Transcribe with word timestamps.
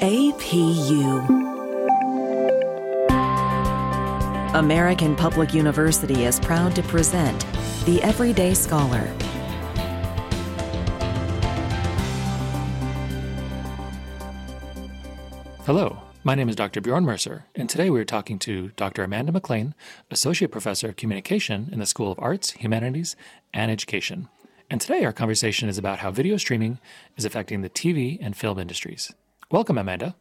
APU. 0.00 1.26
American 4.54 5.16
Public 5.16 5.52
University 5.52 6.24
is 6.24 6.38
proud 6.38 6.76
to 6.76 6.84
present 6.84 7.44
The 7.84 8.00
Everyday 8.04 8.54
Scholar. 8.54 9.00
Hello, 15.66 15.98
my 16.22 16.36
name 16.36 16.48
is 16.48 16.54
Dr. 16.54 16.80
Bjorn 16.80 17.04
Mercer, 17.04 17.46
and 17.56 17.68
today 17.68 17.90
we 17.90 17.98
are 17.98 18.04
talking 18.04 18.38
to 18.38 18.68
Dr. 18.76 19.02
Amanda 19.02 19.32
McClain, 19.32 19.74
Associate 20.12 20.48
Professor 20.48 20.90
of 20.90 20.96
Communication 20.96 21.70
in 21.72 21.80
the 21.80 21.86
School 21.86 22.12
of 22.12 22.20
Arts, 22.20 22.52
Humanities, 22.52 23.16
and 23.52 23.68
Education. 23.68 24.28
And 24.70 24.80
today 24.80 25.04
our 25.04 25.12
conversation 25.12 25.68
is 25.68 25.76
about 25.76 25.98
how 25.98 26.12
video 26.12 26.36
streaming 26.36 26.78
is 27.16 27.24
affecting 27.24 27.62
the 27.62 27.70
TV 27.70 28.16
and 28.20 28.36
film 28.36 28.60
industries. 28.60 29.12
Welcome, 29.50 29.78
Amanda. 29.78 30.14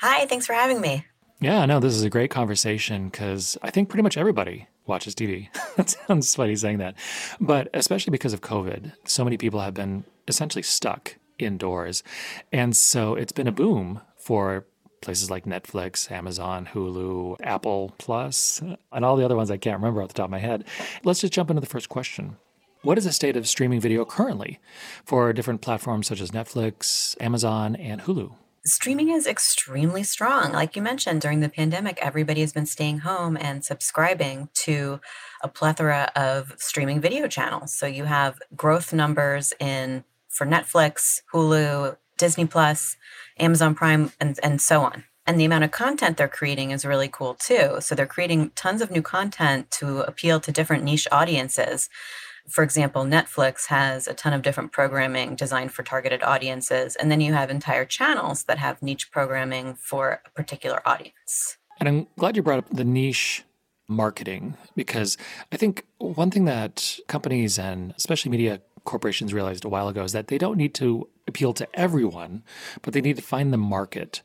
Hi, 0.00 0.26
thanks 0.26 0.46
for 0.46 0.52
having 0.52 0.80
me. 0.80 1.06
Yeah, 1.40 1.64
no, 1.64 1.78
this 1.78 1.94
is 1.94 2.02
a 2.02 2.10
great 2.10 2.32
conversation 2.32 3.08
because 3.08 3.56
I 3.62 3.70
think 3.70 3.88
pretty 3.88 4.02
much 4.02 4.16
everybody 4.16 4.66
watches 4.84 5.14
TV. 5.14 5.46
that 5.76 5.90
sounds 5.90 6.34
funny 6.34 6.56
saying 6.56 6.78
that. 6.78 6.96
But 7.40 7.68
especially 7.72 8.10
because 8.10 8.32
of 8.32 8.40
COVID, 8.40 8.90
so 9.04 9.22
many 9.22 9.36
people 9.36 9.60
have 9.60 9.74
been 9.74 10.02
essentially 10.26 10.64
stuck 10.64 11.18
indoors. 11.38 12.02
And 12.50 12.76
so 12.76 13.14
it's 13.14 13.30
been 13.30 13.46
a 13.46 13.52
boom 13.52 14.00
for 14.16 14.66
places 15.02 15.30
like 15.30 15.44
Netflix, 15.44 16.10
Amazon, 16.10 16.68
Hulu, 16.72 17.36
Apple 17.44 17.94
Plus, 17.98 18.60
and 18.90 19.04
all 19.04 19.14
the 19.14 19.24
other 19.24 19.36
ones 19.36 19.52
I 19.52 19.56
can't 19.56 19.76
remember 19.76 20.02
off 20.02 20.08
the 20.08 20.14
top 20.14 20.24
of 20.24 20.30
my 20.32 20.40
head. 20.40 20.64
Let's 21.04 21.20
just 21.20 21.32
jump 21.32 21.48
into 21.48 21.60
the 21.60 21.66
first 21.66 21.88
question. 21.88 22.38
What 22.82 22.98
is 22.98 23.04
the 23.04 23.12
state 23.12 23.36
of 23.36 23.46
streaming 23.46 23.78
video 23.78 24.04
currently 24.04 24.58
for 25.04 25.32
different 25.32 25.60
platforms 25.60 26.08
such 26.08 26.20
as 26.20 26.32
Netflix, 26.32 27.16
Amazon, 27.20 27.76
and 27.76 28.00
Hulu? 28.02 28.34
Streaming 28.66 29.10
is 29.10 29.26
extremely 29.26 30.02
strong. 30.02 30.52
Like 30.52 30.74
you 30.74 30.80
mentioned, 30.80 31.20
during 31.20 31.40
the 31.40 31.50
pandemic, 31.50 31.98
everybody 32.00 32.40
has 32.40 32.54
been 32.54 32.64
staying 32.64 33.00
home 33.00 33.36
and 33.36 33.62
subscribing 33.62 34.48
to 34.54 35.00
a 35.42 35.48
plethora 35.48 36.10
of 36.16 36.54
streaming 36.56 36.98
video 36.98 37.28
channels. 37.28 37.74
So 37.74 37.86
you 37.86 38.04
have 38.04 38.40
growth 38.56 38.94
numbers 38.94 39.52
in 39.60 40.04
for 40.30 40.46
Netflix, 40.46 41.20
Hulu, 41.34 41.98
Disney 42.16 42.46
Plus, 42.46 42.96
Amazon 43.38 43.74
Prime, 43.74 44.12
and, 44.18 44.40
and 44.42 44.62
so 44.62 44.80
on. 44.80 45.04
And 45.26 45.38
the 45.38 45.44
amount 45.44 45.64
of 45.64 45.70
content 45.70 46.16
they're 46.16 46.26
creating 46.26 46.70
is 46.70 46.86
really 46.86 47.08
cool 47.08 47.34
too. 47.34 47.76
So 47.80 47.94
they're 47.94 48.06
creating 48.06 48.52
tons 48.54 48.80
of 48.80 48.90
new 48.90 49.02
content 49.02 49.70
to 49.72 50.00
appeal 50.00 50.40
to 50.40 50.50
different 50.50 50.84
niche 50.84 51.08
audiences. 51.12 51.90
For 52.48 52.62
example, 52.62 53.04
Netflix 53.04 53.66
has 53.66 54.06
a 54.06 54.14
ton 54.14 54.32
of 54.32 54.42
different 54.42 54.72
programming 54.72 55.34
designed 55.34 55.72
for 55.72 55.82
targeted 55.82 56.22
audiences. 56.22 56.94
And 56.96 57.10
then 57.10 57.20
you 57.20 57.32
have 57.32 57.50
entire 57.50 57.84
channels 57.84 58.44
that 58.44 58.58
have 58.58 58.82
niche 58.82 59.10
programming 59.10 59.74
for 59.74 60.20
a 60.26 60.30
particular 60.30 60.86
audience. 60.86 61.56
And 61.80 61.88
I'm 61.88 62.06
glad 62.18 62.36
you 62.36 62.42
brought 62.42 62.58
up 62.58 62.70
the 62.70 62.84
niche 62.84 63.44
marketing 63.88 64.56
because 64.76 65.16
I 65.52 65.56
think 65.56 65.84
one 65.98 66.30
thing 66.30 66.44
that 66.44 66.98
companies 67.08 67.58
and 67.58 67.92
especially 67.96 68.30
media 68.30 68.60
corporations 68.84 69.32
realized 69.32 69.64
a 69.64 69.68
while 69.68 69.88
ago 69.88 70.04
is 70.04 70.12
that 70.12 70.28
they 70.28 70.38
don't 70.38 70.56
need 70.56 70.74
to 70.74 71.08
appeal 71.26 71.52
to 71.54 71.66
everyone, 71.74 72.42
but 72.82 72.92
they 72.92 73.00
need 73.00 73.16
to 73.16 73.22
find 73.22 73.52
the 73.52 73.58
market. 73.58 74.22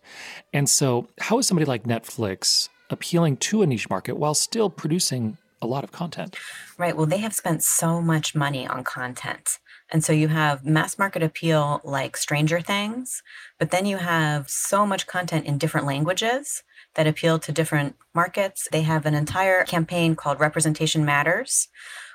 And 0.53 0.69
so, 0.69 1.07
how 1.19 1.39
is 1.39 1.47
somebody 1.47 1.65
like 1.65 1.83
Netflix 1.83 2.69
appealing 2.89 3.37
to 3.37 3.61
a 3.61 3.67
niche 3.67 3.89
market 3.89 4.17
while 4.17 4.33
still 4.33 4.69
producing 4.69 5.37
a 5.61 5.67
lot 5.67 5.83
of 5.83 5.91
content? 5.91 6.37
Right. 6.77 6.95
Well, 6.95 7.05
they 7.05 7.17
have 7.17 7.33
spent 7.33 7.63
so 7.63 8.01
much 8.01 8.35
money 8.35 8.67
on 8.67 8.83
content. 8.83 9.59
And 9.91 10.03
so 10.03 10.13
you 10.13 10.27
have 10.27 10.65
mass 10.65 10.99
market 10.99 11.23
appeal 11.23 11.81
like 11.83 12.15
Stranger 12.15 12.61
Things, 12.61 13.23
but 13.57 13.71
then 13.71 13.85
you 13.85 13.97
have 13.97 14.49
so 14.49 14.85
much 14.85 15.07
content 15.07 15.45
in 15.45 15.57
different 15.57 15.87
languages 15.87 16.63
that 16.95 17.07
appeal 17.07 17.39
to 17.39 17.51
different 17.51 17.95
markets. 18.13 18.67
They 18.71 18.83
have 18.83 19.05
an 19.05 19.15
entire 19.15 19.63
campaign 19.63 20.15
called 20.15 20.39
Representation 20.39 21.05
Matters, 21.05 21.67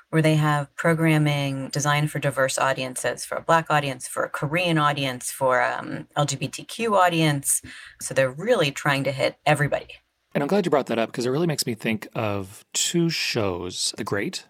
where 0.09 0.21
they 0.21 0.35
have 0.35 0.73
programming 0.75 1.69
designed 1.69 2.11
for 2.11 2.19
diverse 2.19 2.57
audiences, 2.57 3.25
for 3.25 3.35
a 3.35 3.41
Black 3.41 3.67
audience, 3.69 4.07
for 4.07 4.23
a 4.23 4.29
Korean 4.29 4.77
audience, 4.77 5.31
for 5.31 5.61
um, 5.61 6.07
LGBTQ 6.15 6.91
audience. 6.91 7.61
So 8.01 8.13
they're 8.13 8.31
really 8.31 8.71
trying 8.71 9.03
to 9.05 9.11
hit 9.11 9.37
everybody. 9.45 9.87
And 10.35 10.43
I'm 10.43 10.49
glad 10.49 10.65
you 10.65 10.69
brought 10.69 10.87
that 10.87 10.99
up 10.99 11.13
because 11.13 11.25
it 11.25 11.29
really 11.29 11.47
makes 11.47 11.65
me 11.65 11.75
think 11.75 12.09
of 12.13 12.65
two 12.73 13.09
shows 13.09 13.93
The 13.97 14.03
Great 14.03 14.45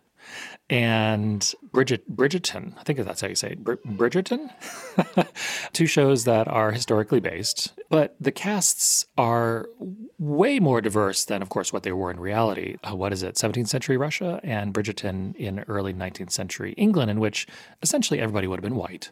and 0.67 1.53
Bridget 1.71 2.09
Bridgerton. 2.09 2.75
I 2.75 2.81
think 2.81 2.97
that's 2.97 3.21
how 3.21 3.27
you 3.27 3.35
say 3.35 3.51
it. 3.51 3.63
Br- 3.63 3.75
Bridgerton. 3.85 4.49
Two 5.73 5.85
shows 5.85 6.23
that 6.23 6.47
are 6.47 6.71
historically 6.71 7.19
based, 7.19 7.79
but 7.89 8.15
the 8.19 8.31
casts 8.31 9.05
are 9.15 9.69
way 10.17 10.59
more 10.59 10.81
diverse 10.81 11.23
than, 11.23 11.43
of 11.43 11.49
course, 11.49 11.71
what 11.71 11.83
they 11.83 11.91
were 11.91 12.09
in 12.09 12.19
reality. 12.19 12.77
Uh, 12.83 12.95
what 12.95 13.13
is 13.13 13.21
it? 13.21 13.35
17th 13.35 13.67
century 13.67 13.95
Russia 13.95 14.39
and 14.43 14.73
Bridgerton 14.73 15.35
in 15.35 15.59
early 15.67 15.93
19th 15.93 16.31
century 16.31 16.73
England, 16.77 17.11
in 17.11 17.19
which 17.19 17.45
essentially 17.83 18.19
everybody 18.19 18.47
would 18.47 18.57
have 18.57 18.63
been 18.63 18.75
white, 18.75 19.11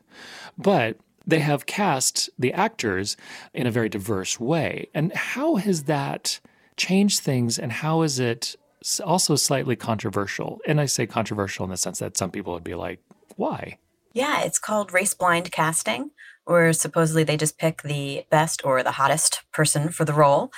but 0.57 0.97
they 1.27 1.39
have 1.39 1.67
cast 1.67 2.31
the 2.39 2.51
actors 2.51 3.15
in 3.53 3.67
a 3.67 3.71
very 3.71 3.89
diverse 3.89 4.39
way. 4.39 4.89
And 4.95 5.13
how 5.13 5.57
has 5.57 5.83
that 5.83 6.39
changed 6.77 7.21
things, 7.21 7.59
and 7.59 7.71
how 7.71 8.01
is 8.01 8.19
it 8.19 8.55
also 9.03 9.35
slightly 9.35 9.75
controversial. 9.75 10.59
And 10.67 10.81
I 10.81 10.85
say 10.85 11.07
controversial 11.07 11.63
in 11.63 11.71
the 11.71 11.77
sense 11.77 11.99
that 11.99 12.17
some 12.17 12.31
people 12.31 12.53
would 12.53 12.63
be 12.63 12.75
like, 12.75 12.99
why? 13.35 13.77
Yeah, 14.13 14.41
it's 14.41 14.59
called 14.59 14.93
race 14.93 15.13
blind 15.13 15.51
casting, 15.51 16.11
where 16.45 16.73
supposedly 16.73 17.23
they 17.23 17.37
just 17.37 17.57
pick 17.57 17.81
the 17.81 18.25
best 18.29 18.65
or 18.65 18.83
the 18.83 18.91
hottest 18.91 19.41
person 19.51 19.89
for 19.89 20.05
the 20.05 20.13
role. 20.13 20.51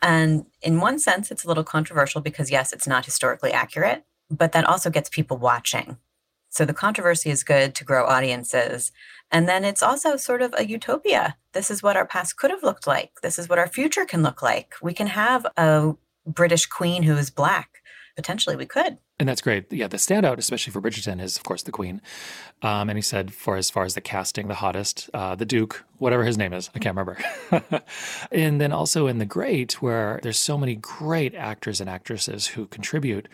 And 0.00 0.46
in 0.62 0.80
one 0.80 0.98
sense, 0.98 1.30
it's 1.30 1.44
a 1.44 1.48
little 1.48 1.64
controversial 1.64 2.20
because, 2.20 2.50
yes, 2.50 2.72
it's 2.72 2.88
not 2.88 3.04
historically 3.04 3.52
accurate, 3.52 4.04
but 4.30 4.52
that 4.52 4.64
also 4.64 4.90
gets 4.90 5.08
people 5.08 5.36
watching. 5.36 5.98
So 6.48 6.64
the 6.64 6.74
controversy 6.74 7.30
is 7.30 7.44
good 7.44 7.74
to 7.76 7.84
grow 7.84 8.06
audiences. 8.06 8.92
And 9.32 9.48
then 9.48 9.64
it's 9.64 9.82
also 9.82 10.16
sort 10.16 10.42
of 10.42 10.54
a 10.58 10.66
utopia. 10.66 11.36
This 11.52 11.70
is 11.70 11.82
what 11.82 11.96
our 11.96 12.06
past 12.06 12.36
could 12.36 12.50
have 12.50 12.62
looked 12.62 12.86
like. 12.86 13.22
This 13.22 13.38
is 13.38 13.48
what 13.48 13.58
our 13.58 13.66
future 13.66 14.04
can 14.04 14.22
look 14.22 14.42
like. 14.42 14.74
We 14.82 14.92
can 14.92 15.06
have 15.06 15.46
a 15.56 15.94
British 16.26 16.66
queen 16.66 17.02
who 17.02 17.16
is 17.16 17.30
black. 17.30 17.82
Potentially, 18.14 18.56
we 18.56 18.66
could. 18.66 18.98
And 19.22 19.28
that's 19.28 19.40
great. 19.40 19.72
Yeah, 19.72 19.86
the 19.86 19.98
standout, 19.98 20.38
especially 20.38 20.72
for 20.72 20.80
Bridgerton, 20.80 21.22
is 21.22 21.36
of 21.36 21.44
course 21.44 21.62
the 21.62 21.70
Queen. 21.70 22.02
Um, 22.60 22.90
and 22.90 22.98
he 22.98 23.02
said, 23.02 23.32
for 23.32 23.54
as 23.54 23.70
far 23.70 23.84
as 23.84 23.94
the 23.94 24.00
casting, 24.00 24.48
the 24.48 24.54
hottest, 24.54 25.08
uh, 25.14 25.36
the 25.36 25.44
Duke, 25.44 25.84
whatever 25.98 26.24
his 26.24 26.36
name 26.36 26.52
is, 26.52 26.70
I 26.74 26.80
can't 26.80 26.96
remember. 26.96 27.22
and 28.32 28.60
then 28.60 28.72
also 28.72 29.06
in 29.06 29.18
The 29.18 29.24
Great, 29.24 29.74
where 29.80 30.18
there's 30.24 30.40
so 30.40 30.58
many 30.58 30.74
great 30.74 31.36
actors 31.36 31.80
and 31.80 31.88
actresses 31.88 32.48
who 32.48 32.66
contribute. 32.66 33.28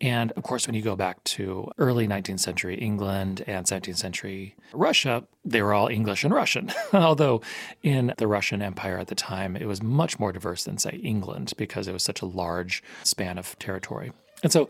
And 0.00 0.30
of 0.36 0.44
course, 0.44 0.68
when 0.68 0.76
you 0.76 0.82
go 0.82 0.94
back 0.94 1.24
to 1.24 1.68
early 1.78 2.06
19th 2.06 2.38
century 2.38 2.76
England 2.76 3.42
and 3.48 3.66
17th 3.66 3.96
century 3.96 4.54
Russia, 4.72 5.24
they 5.44 5.62
were 5.62 5.74
all 5.74 5.88
English 5.88 6.22
and 6.22 6.32
Russian. 6.32 6.70
Although 6.92 7.40
in 7.82 8.14
the 8.18 8.28
Russian 8.28 8.62
Empire 8.62 8.98
at 8.98 9.08
the 9.08 9.16
time, 9.16 9.56
it 9.56 9.66
was 9.66 9.82
much 9.82 10.20
more 10.20 10.30
diverse 10.30 10.62
than, 10.62 10.78
say, 10.78 11.00
England 11.02 11.54
because 11.56 11.88
it 11.88 11.92
was 11.92 12.04
such 12.04 12.22
a 12.22 12.26
large 12.26 12.84
span 13.02 13.36
of 13.36 13.58
territory. 13.58 14.12
And 14.44 14.52
so 14.52 14.68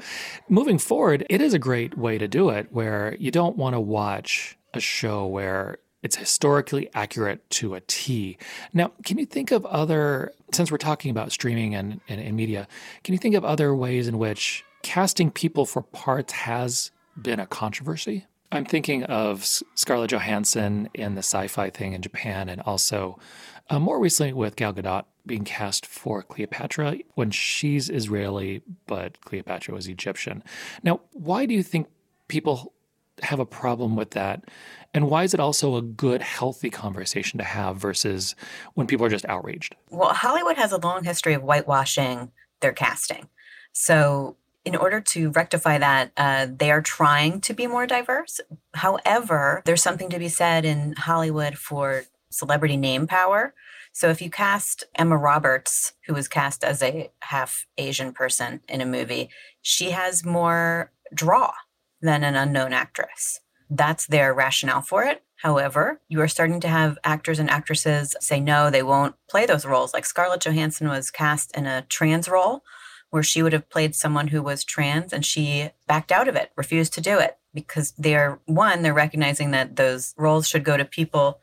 moving 0.48 0.78
forward, 0.78 1.26
it 1.28 1.42
is 1.42 1.52
a 1.52 1.58
great 1.58 1.98
way 1.98 2.16
to 2.16 2.26
do 2.26 2.48
it 2.48 2.68
where 2.70 3.16
you 3.18 3.30
don't 3.30 3.58
want 3.58 3.74
to 3.74 3.80
watch 3.80 4.56
a 4.72 4.80
show 4.80 5.26
where 5.26 5.76
it's 6.02 6.16
historically 6.16 6.88
accurate 6.94 7.48
to 7.50 7.74
a 7.74 7.80
T. 7.80 8.38
Now, 8.72 8.92
can 9.04 9.18
you 9.18 9.26
think 9.26 9.50
of 9.50 9.66
other, 9.66 10.32
since 10.52 10.70
we're 10.70 10.78
talking 10.78 11.10
about 11.10 11.32
streaming 11.32 11.74
and, 11.74 12.00
and, 12.08 12.20
and 12.20 12.36
media, 12.36 12.66
can 13.02 13.12
you 13.12 13.18
think 13.18 13.34
of 13.34 13.44
other 13.44 13.74
ways 13.74 14.08
in 14.08 14.18
which 14.18 14.64
casting 14.84 15.30
people 15.30 15.64
for 15.64 15.82
parts 15.82 16.32
has 16.32 16.92
been 17.20 17.40
a 17.40 17.46
controversy. 17.46 18.26
I'm 18.54 18.64
thinking 18.64 19.02
of 19.04 19.44
Scarlett 19.74 20.10
Johansson 20.10 20.88
in 20.94 21.14
the 21.14 21.22
sci 21.22 21.48
fi 21.48 21.70
thing 21.70 21.92
in 21.92 22.02
Japan, 22.02 22.48
and 22.48 22.60
also 22.60 23.18
uh, 23.68 23.80
more 23.80 23.98
recently 23.98 24.32
with 24.32 24.54
Gal 24.56 24.72
Gadot 24.72 25.04
being 25.26 25.44
cast 25.44 25.84
for 25.86 26.22
Cleopatra 26.22 26.98
when 27.14 27.30
she's 27.30 27.90
Israeli, 27.90 28.62
but 28.86 29.20
Cleopatra 29.22 29.74
was 29.74 29.88
Egyptian. 29.88 30.44
Now, 30.82 31.00
why 31.12 31.46
do 31.46 31.54
you 31.54 31.62
think 31.62 31.88
people 32.28 32.74
have 33.22 33.40
a 33.40 33.46
problem 33.46 33.96
with 33.96 34.10
that? 34.10 34.44
And 34.92 35.10
why 35.10 35.24
is 35.24 35.34
it 35.34 35.40
also 35.40 35.76
a 35.76 35.82
good, 35.82 36.22
healthy 36.22 36.70
conversation 36.70 37.38
to 37.38 37.44
have 37.44 37.76
versus 37.76 38.36
when 38.74 38.86
people 38.86 39.06
are 39.06 39.10
just 39.10 39.26
outraged? 39.26 39.74
Well, 39.90 40.12
Hollywood 40.12 40.56
has 40.56 40.72
a 40.72 40.78
long 40.78 41.02
history 41.02 41.34
of 41.34 41.42
whitewashing 41.42 42.30
their 42.60 42.72
casting. 42.72 43.28
So 43.72 44.36
in 44.64 44.74
order 44.76 45.00
to 45.00 45.30
rectify 45.30 45.78
that, 45.78 46.12
uh, 46.16 46.46
they 46.50 46.70
are 46.70 46.82
trying 46.82 47.40
to 47.42 47.54
be 47.54 47.66
more 47.66 47.86
diverse. 47.86 48.40
However, 48.74 49.62
there's 49.64 49.82
something 49.82 50.08
to 50.10 50.18
be 50.18 50.28
said 50.28 50.64
in 50.64 50.94
Hollywood 50.94 51.58
for 51.58 52.04
celebrity 52.30 52.76
name 52.76 53.06
power. 53.06 53.54
So 53.92 54.08
if 54.08 54.20
you 54.20 54.30
cast 54.30 54.84
Emma 54.96 55.16
Roberts, 55.16 55.92
who 56.06 56.14
was 56.14 56.26
cast 56.26 56.64
as 56.64 56.82
a 56.82 57.10
half 57.20 57.66
Asian 57.78 58.12
person 58.12 58.60
in 58.68 58.80
a 58.80 58.86
movie, 58.86 59.28
she 59.62 59.90
has 59.90 60.24
more 60.24 60.90
draw 61.12 61.52
than 62.00 62.24
an 62.24 62.34
unknown 62.34 62.72
actress. 62.72 63.40
That's 63.70 64.06
their 64.06 64.34
rationale 64.34 64.82
for 64.82 65.04
it. 65.04 65.22
However, 65.36 66.00
you 66.08 66.20
are 66.22 66.28
starting 66.28 66.60
to 66.60 66.68
have 66.68 66.98
actors 67.04 67.38
and 67.38 67.50
actresses 67.50 68.16
say 68.20 68.40
no, 68.40 68.70
they 68.70 68.82
won't 68.82 69.14
play 69.28 69.46
those 69.46 69.66
roles. 69.66 69.92
Like 69.92 70.06
Scarlett 70.06 70.40
Johansson 70.40 70.88
was 70.88 71.10
cast 71.10 71.56
in 71.56 71.66
a 71.66 71.82
trans 71.82 72.28
role 72.28 72.64
where 73.14 73.22
she 73.22 73.44
would 73.44 73.52
have 73.52 73.70
played 73.70 73.94
someone 73.94 74.26
who 74.26 74.42
was 74.42 74.64
trans 74.64 75.12
and 75.12 75.24
she 75.24 75.70
backed 75.86 76.10
out 76.10 76.26
of 76.26 76.34
it, 76.34 76.50
refused 76.56 76.92
to 76.92 77.00
do 77.00 77.20
it 77.20 77.38
because 77.54 77.92
they're 77.96 78.40
one, 78.46 78.82
they're 78.82 78.92
recognizing 78.92 79.52
that 79.52 79.76
those 79.76 80.16
roles 80.18 80.48
should 80.48 80.64
go 80.64 80.76
to 80.76 80.84
people 80.84 81.38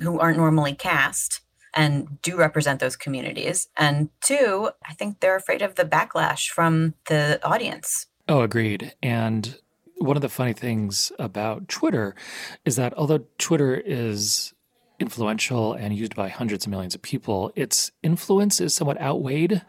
who 0.00 0.18
aren't 0.18 0.36
normally 0.36 0.74
cast 0.74 1.40
and 1.74 2.20
do 2.22 2.36
represent 2.36 2.80
those 2.80 2.96
communities. 2.96 3.68
And 3.76 4.08
two, 4.20 4.70
I 4.84 4.94
think 4.94 5.20
they're 5.20 5.36
afraid 5.36 5.62
of 5.62 5.76
the 5.76 5.84
backlash 5.84 6.48
from 6.48 6.94
the 7.06 7.38
audience. 7.44 8.06
Oh, 8.28 8.40
agreed. 8.40 8.92
And 9.00 9.56
one 9.98 10.16
of 10.16 10.22
the 10.22 10.28
funny 10.28 10.54
things 10.54 11.12
about 11.20 11.68
Twitter 11.68 12.16
is 12.64 12.74
that 12.74 12.94
although 12.94 13.26
Twitter 13.38 13.76
is 13.76 14.54
influential 15.02 15.74
and 15.74 15.94
used 15.94 16.14
by 16.14 16.28
hundreds 16.28 16.64
of 16.64 16.70
millions 16.70 16.94
of 16.94 17.02
people, 17.02 17.52
its 17.54 17.90
influence 18.02 18.60
is 18.60 18.74
somewhat 18.74 18.98
outweighed 19.00 19.60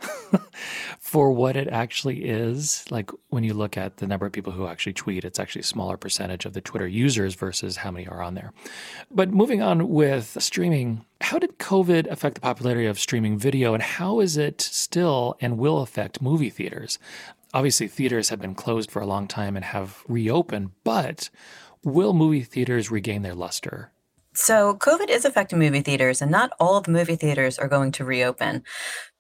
for 1.00 1.32
what 1.32 1.58
it 1.58 1.68
actually 1.68 2.24
is. 2.24 2.86
Like 2.90 3.12
when 3.30 3.44
you 3.44 3.54
look 3.54 3.76
at 3.76 3.98
the 3.98 4.08
number 4.08 4.26
of 4.26 4.32
people 4.32 4.54
who 4.54 4.68
actually 4.68 4.94
tweet, 4.94 5.26
it's 5.26 5.40
actually 5.40 5.62
a 5.62 5.66
smaller 5.66 5.98
percentage 5.98 6.46
of 6.46 6.54
the 6.54 6.62
Twitter 6.62 6.88
users 6.88 7.36
versus 7.36 7.78
how 7.78 7.92
many 7.92 8.08
are 8.08 8.22
on 8.22 8.36
there. 8.36 8.54
But 9.12 9.32
moving 9.32 9.62
on 9.62 9.90
with 9.90 10.38
streaming, 10.40 11.04
how 11.20 11.40
did 11.40 11.60
COVID 11.60 12.10
affect 12.10 12.36
the 12.36 12.42
popularity 12.42 12.86
of 12.86 13.00
streaming 13.00 13.38
video 13.38 13.74
and 13.74 13.84
how 13.84 14.20
is 14.20 14.38
it 14.38 14.62
still 14.62 15.36
and 15.42 15.58
will 15.58 15.82
affect 15.82 16.22
movie 16.22 16.50
theaters? 16.50 17.00
Obviously, 17.54 17.88
theaters 17.88 18.30
have 18.30 18.42
been 18.42 18.56
closed 18.56 18.90
for 18.90 19.02
a 19.02 19.06
long 19.06 19.28
time 19.28 19.56
and 19.56 19.66
have 19.66 20.04
reopened, 20.08 20.72
but 20.84 21.30
will 21.84 22.14
movie 22.14 22.42
theaters 22.42 22.90
regain 22.90 23.22
their 23.22 23.36
luster? 23.36 23.92
So, 24.36 24.76
COVID 24.76 25.10
is 25.10 25.26
affecting 25.26 25.60
movie 25.60 25.82
theaters, 25.82 26.22
and 26.22 26.32
not 26.32 26.54
all 26.60 26.76
of 26.76 26.86
the 26.86 26.92
movie 26.92 27.16
theaters 27.16 27.60
are 27.60 27.68
going 27.68 27.92
to 27.94 28.06
reopen. 28.06 28.64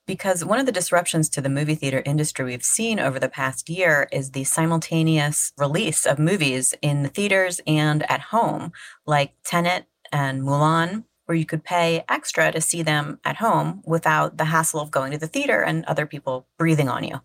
Because 0.08 0.44
one 0.44 0.60
of 0.60 0.66
the 0.66 0.72
disruptions 0.72 1.30
to 1.30 1.42
the 1.42 1.50
movie 1.50 1.76
theater 1.76 2.02
industry 2.06 2.44
we've 2.44 2.64
seen 2.64 3.00
over 3.00 3.20
the 3.20 3.30
past 3.30 3.70
year 3.70 4.10
is 4.12 4.32
the 4.32 4.44
simultaneous 4.44 5.54
release 5.58 6.06
of 6.06 6.20
movies 6.20 6.74
in 6.82 7.04
the 7.04 7.10
theaters 7.10 7.62
and 7.66 8.10
at 8.12 8.20
home, 8.20 8.74
like 9.06 9.34
Tenet 9.46 9.86
and 10.12 10.42
Mulan, 10.42 11.06
where 11.26 11.38
you 11.38 11.46
could 11.46 11.64
pay 11.64 12.04
extra 12.10 12.52
to 12.52 12.60
see 12.60 12.82
them 12.82 13.20
at 13.24 13.38
home 13.38 13.82
without 13.86 14.38
the 14.38 14.46
hassle 14.46 14.82
of 14.82 14.92
going 14.92 15.12
to 15.12 15.18
the 15.18 15.28
theater 15.28 15.62
and 15.62 15.86
other 15.86 16.06
people 16.06 16.48
breathing 16.58 16.90
on 16.90 17.04
you. 17.04 17.22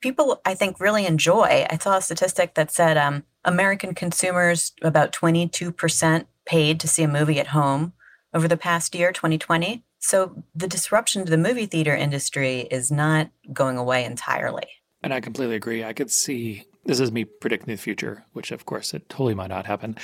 People, 0.00 0.40
I 0.44 0.54
think, 0.54 0.80
really 0.80 1.06
enjoy. 1.06 1.66
I 1.70 1.78
saw 1.78 1.98
a 1.98 2.02
statistic 2.02 2.54
that 2.54 2.72
said 2.72 2.96
um, 2.96 3.24
American 3.44 3.94
consumers, 3.94 4.72
about 4.82 5.12
22%, 5.12 6.26
paid 6.46 6.80
to 6.80 6.88
see 6.88 7.02
a 7.02 7.08
movie 7.08 7.38
at 7.40 7.48
home 7.48 7.92
over 8.32 8.48
the 8.48 8.56
past 8.56 8.94
year, 8.94 9.12
2020. 9.12 9.84
So 9.98 10.42
the 10.54 10.68
disruption 10.68 11.24
to 11.24 11.30
the 11.30 11.38
movie 11.38 11.66
theater 11.66 11.94
industry 11.94 12.60
is 12.70 12.90
not 12.90 13.30
going 13.52 13.76
away 13.76 14.04
entirely. 14.04 14.68
And 15.02 15.12
I 15.12 15.20
completely 15.20 15.56
agree. 15.56 15.84
I 15.84 15.92
could 15.92 16.10
see 16.10 16.64
this 16.86 17.00
is 17.00 17.10
me 17.10 17.24
predicting 17.24 17.74
the 17.74 17.80
future, 17.80 18.24
which 18.32 18.52
of 18.52 18.64
course 18.64 18.94
it 18.94 19.08
totally 19.08 19.34
might 19.34 19.48
not 19.48 19.66
happen. 19.66 19.96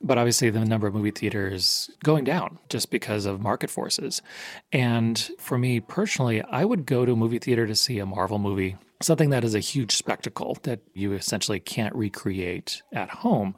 But 0.00 0.18
obviously, 0.18 0.50
the 0.50 0.64
number 0.64 0.86
of 0.86 0.94
movie 0.94 1.10
theaters 1.10 1.90
going 2.02 2.24
down 2.24 2.58
just 2.68 2.90
because 2.90 3.26
of 3.26 3.40
market 3.40 3.70
forces. 3.70 4.22
And 4.72 5.18
for 5.38 5.58
me 5.58 5.80
personally, 5.80 6.42
I 6.42 6.64
would 6.64 6.86
go 6.86 7.04
to 7.04 7.12
a 7.12 7.16
movie 7.16 7.38
theater 7.38 7.66
to 7.66 7.74
see 7.74 7.98
a 7.98 8.06
Marvel 8.06 8.38
movie, 8.38 8.76
something 9.02 9.30
that 9.30 9.44
is 9.44 9.54
a 9.54 9.60
huge 9.60 9.96
spectacle 9.96 10.58
that 10.62 10.80
you 10.94 11.12
essentially 11.12 11.60
can't 11.60 11.94
recreate 11.94 12.82
at 12.92 13.10
home. 13.10 13.54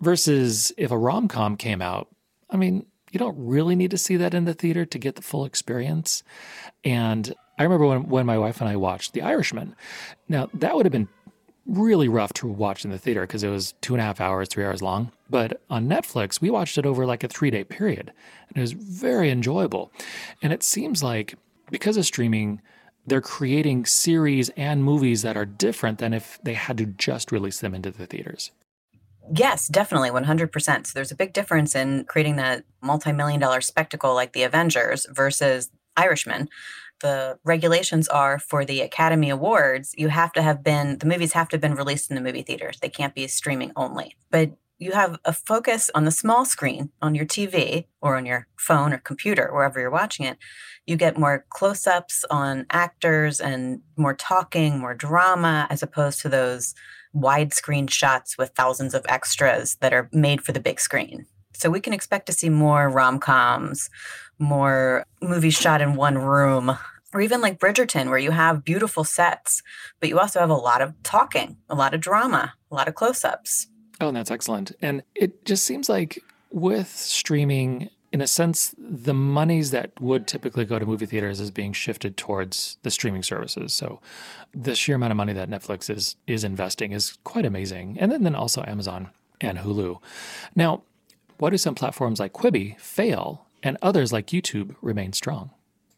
Versus 0.00 0.72
if 0.76 0.90
a 0.90 0.98
rom 0.98 1.28
com 1.28 1.56
came 1.56 1.80
out, 1.80 2.08
I 2.50 2.56
mean, 2.56 2.86
you 3.12 3.18
don't 3.18 3.36
really 3.38 3.76
need 3.76 3.90
to 3.92 3.98
see 3.98 4.16
that 4.16 4.34
in 4.34 4.44
the 4.44 4.54
theater 4.54 4.84
to 4.86 4.98
get 4.98 5.16
the 5.16 5.22
full 5.22 5.44
experience. 5.44 6.22
And 6.84 7.32
I 7.58 7.62
remember 7.62 7.86
when, 7.86 8.08
when 8.08 8.26
my 8.26 8.38
wife 8.38 8.60
and 8.60 8.68
I 8.68 8.76
watched 8.76 9.12
The 9.12 9.22
Irishman. 9.22 9.76
Now, 10.28 10.48
that 10.54 10.74
would 10.74 10.86
have 10.86 10.92
been 10.92 11.08
really 11.66 12.08
rough 12.08 12.32
to 12.32 12.48
watch 12.48 12.84
in 12.84 12.90
the 12.90 12.98
theater 12.98 13.20
because 13.20 13.44
it 13.44 13.48
was 13.48 13.72
two 13.82 13.94
and 13.94 14.00
a 14.00 14.04
half 14.04 14.20
hours, 14.20 14.48
three 14.48 14.64
hours 14.64 14.82
long. 14.82 15.12
But 15.30 15.60
on 15.70 15.88
Netflix, 15.88 16.40
we 16.40 16.50
watched 16.50 16.76
it 16.78 16.86
over 16.86 17.06
like 17.06 17.22
a 17.22 17.28
three 17.28 17.50
day 17.50 17.64
period. 17.64 18.12
And 18.48 18.56
it 18.56 18.60
was 18.60 18.72
very 18.72 19.30
enjoyable. 19.30 19.92
And 20.42 20.52
it 20.52 20.62
seems 20.62 21.02
like 21.02 21.34
because 21.70 21.96
of 21.96 22.04
streaming, 22.04 22.60
they're 23.06 23.20
creating 23.20 23.86
series 23.86 24.48
and 24.50 24.84
movies 24.84 25.22
that 25.22 25.36
are 25.36 25.44
different 25.44 25.98
than 25.98 26.14
if 26.14 26.38
they 26.42 26.54
had 26.54 26.78
to 26.78 26.86
just 26.86 27.32
release 27.32 27.60
them 27.60 27.74
into 27.74 27.90
the 27.90 28.06
theaters. 28.06 28.50
Yes, 29.34 29.68
definitely, 29.68 30.10
100%. 30.10 30.86
So 30.86 30.92
there's 30.94 31.12
a 31.12 31.16
big 31.16 31.32
difference 31.32 31.74
in 31.74 32.04
creating 32.04 32.36
that 32.36 32.64
multi 32.80 33.12
million 33.12 33.40
dollar 33.40 33.60
spectacle 33.60 34.14
like 34.14 34.32
The 34.32 34.42
Avengers 34.42 35.06
versus 35.10 35.70
Irishman. 35.96 36.48
The 37.00 37.38
regulations 37.44 38.08
are 38.08 38.38
for 38.38 38.64
the 38.64 38.80
Academy 38.80 39.30
Awards, 39.30 39.94
you 39.96 40.08
have 40.08 40.32
to 40.34 40.42
have 40.42 40.62
been, 40.62 40.98
the 40.98 41.06
movies 41.06 41.32
have 41.32 41.48
to 41.48 41.56
have 41.56 41.60
been 41.60 41.74
released 41.74 42.10
in 42.10 42.14
the 42.14 42.22
movie 42.22 42.42
theaters. 42.42 42.78
They 42.80 42.88
can't 42.88 43.14
be 43.14 43.26
streaming 43.26 43.72
only. 43.74 44.16
But 44.30 44.52
you 44.82 44.92
have 44.92 45.18
a 45.24 45.32
focus 45.32 45.90
on 45.94 46.04
the 46.04 46.10
small 46.10 46.44
screen 46.44 46.90
on 47.00 47.14
your 47.14 47.24
TV 47.24 47.86
or 48.00 48.16
on 48.16 48.26
your 48.26 48.48
phone 48.56 48.92
or 48.92 48.98
computer, 48.98 49.48
wherever 49.52 49.78
you're 49.78 49.90
watching 49.90 50.26
it. 50.26 50.38
You 50.86 50.96
get 50.96 51.16
more 51.16 51.46
close 51.50 51.86
ups 51.86 52.24
on 52.30 52.66
actors 52.70 53.40
and 53.40 53.80
more 53.96 54.14
talking, 54.14 54.80
more 54.80 54.94
drama, 54.94 55.68
as 55.70 55.84
opposed 55.84 56.20
to 56.22 56.28
those 56.28 56.74
widescreen 57.14 57.88
shots 57.88 58.36
with 58.36 58.50
thousands 58.56 58.92
of 58.92 59.06
extras 59.08 59.76
that 59.76 59.92
are 59.92 60.08
made 60.12 60.42
for 60.42 60.50
the 60.50 60.60
big 60.60 60.80
screen. 60.80 61.26
So 61.54 61.70
we 61.70 61.80
can 61.80 61.92
expect 61.92 62.26
to 62.26 62.32
see 62.32 62.48
more 62.48 62.88
rom 62.88 63.20
coms, 63.20 63.88
more 64.40 65.06
movies 65.20 65.54
shot 65.54 65.80
in 65.80 65.94
one 65.94 66.18
room, 66.18 66.76
or 67.14 67.20
even 67.20 67.40
like 67.40 67.60
Bridgerton, 67.60 68.08
where 68.08 68.18
you 68.18 68.32
have 68.32 68.64
beautiful 68.64 69.04
sets, 69.04 69.62
but 70.00 70.08
you 70.08 70.18
also 70.18 70.40
have 70.40 70.50
a 70.50 70.54
lot 70.54 70.82
of 70.82 70.94
talking, 71.04 71.58
a 71.68 71.76
lot 71.76 71.94
of 71.94 72.00
drama, 72.00 72.54
a 72.70 72.74
lot 72.74 72.88
of 72.88 72.96
close 72.96 73.24
ups. 73.24 73.68
Oh, 74.02 74.08
and 74.08 74.16
that's 74.16 74.32
excellent. 74.32 74.72
And 74.82 75.04
it 75.14 75.44
just 75.44 75.64
seems 75.64 75.88
like 75.88 76.18
with 76.50 76.88
streaming 76.88 77.88
in 78.12 78.20
a 78.20 78.26
sense, 78.26 78.74
the 78.76 79.14
monies 79.14 79.70
that 79.70 79.98
would 80.00 80.26
typically 80.26 80.66
go 80.66 80.78
to 80.78 80.84
movie 80.84 81.06
theaters 81.06 81.40
is 81.40 81.50
being 81.50 81.72
shifted 81.72 82.16
towards 82.16 82.76
the 82.82 82.90
streaming 82.90 83.22
services. 83.22 83.72
So 83.72 84.00
the 84.52 84.74
sheer 84.74 84.96
amount 84.96 85.12
of 85.12 85.16
money 85.16 85.32
that 85.32 85.48
Netflix 85.48 85.88
is 85.88 86.16
is 86.26 86.44
investing 86.44 86.92
is 86.92 87.16
quite 87.24 87.46
amazing. 87.46 87.96
And 87.98 88.10
then, 88.10 88.24
then 88.24 88.34
also 88.34 88.64
Amazon 88.66 89.10
and 89.40 89.58
Hulu. 89.58 89.98
Now, 90.54 90.82
why 91.38 91.50
do 91.50 91.56
some 91.56 91.74
platforms 91.74 92.20
like 92.20 92.32
Quibi 92.32 92.78
fail 92.80 93.46
and 93.62 93.78
others 93.80 94.12
like 94.12 94.26
YouTube 94.26 94.74
remain 94.82 95.12
strong? 95.12 95.52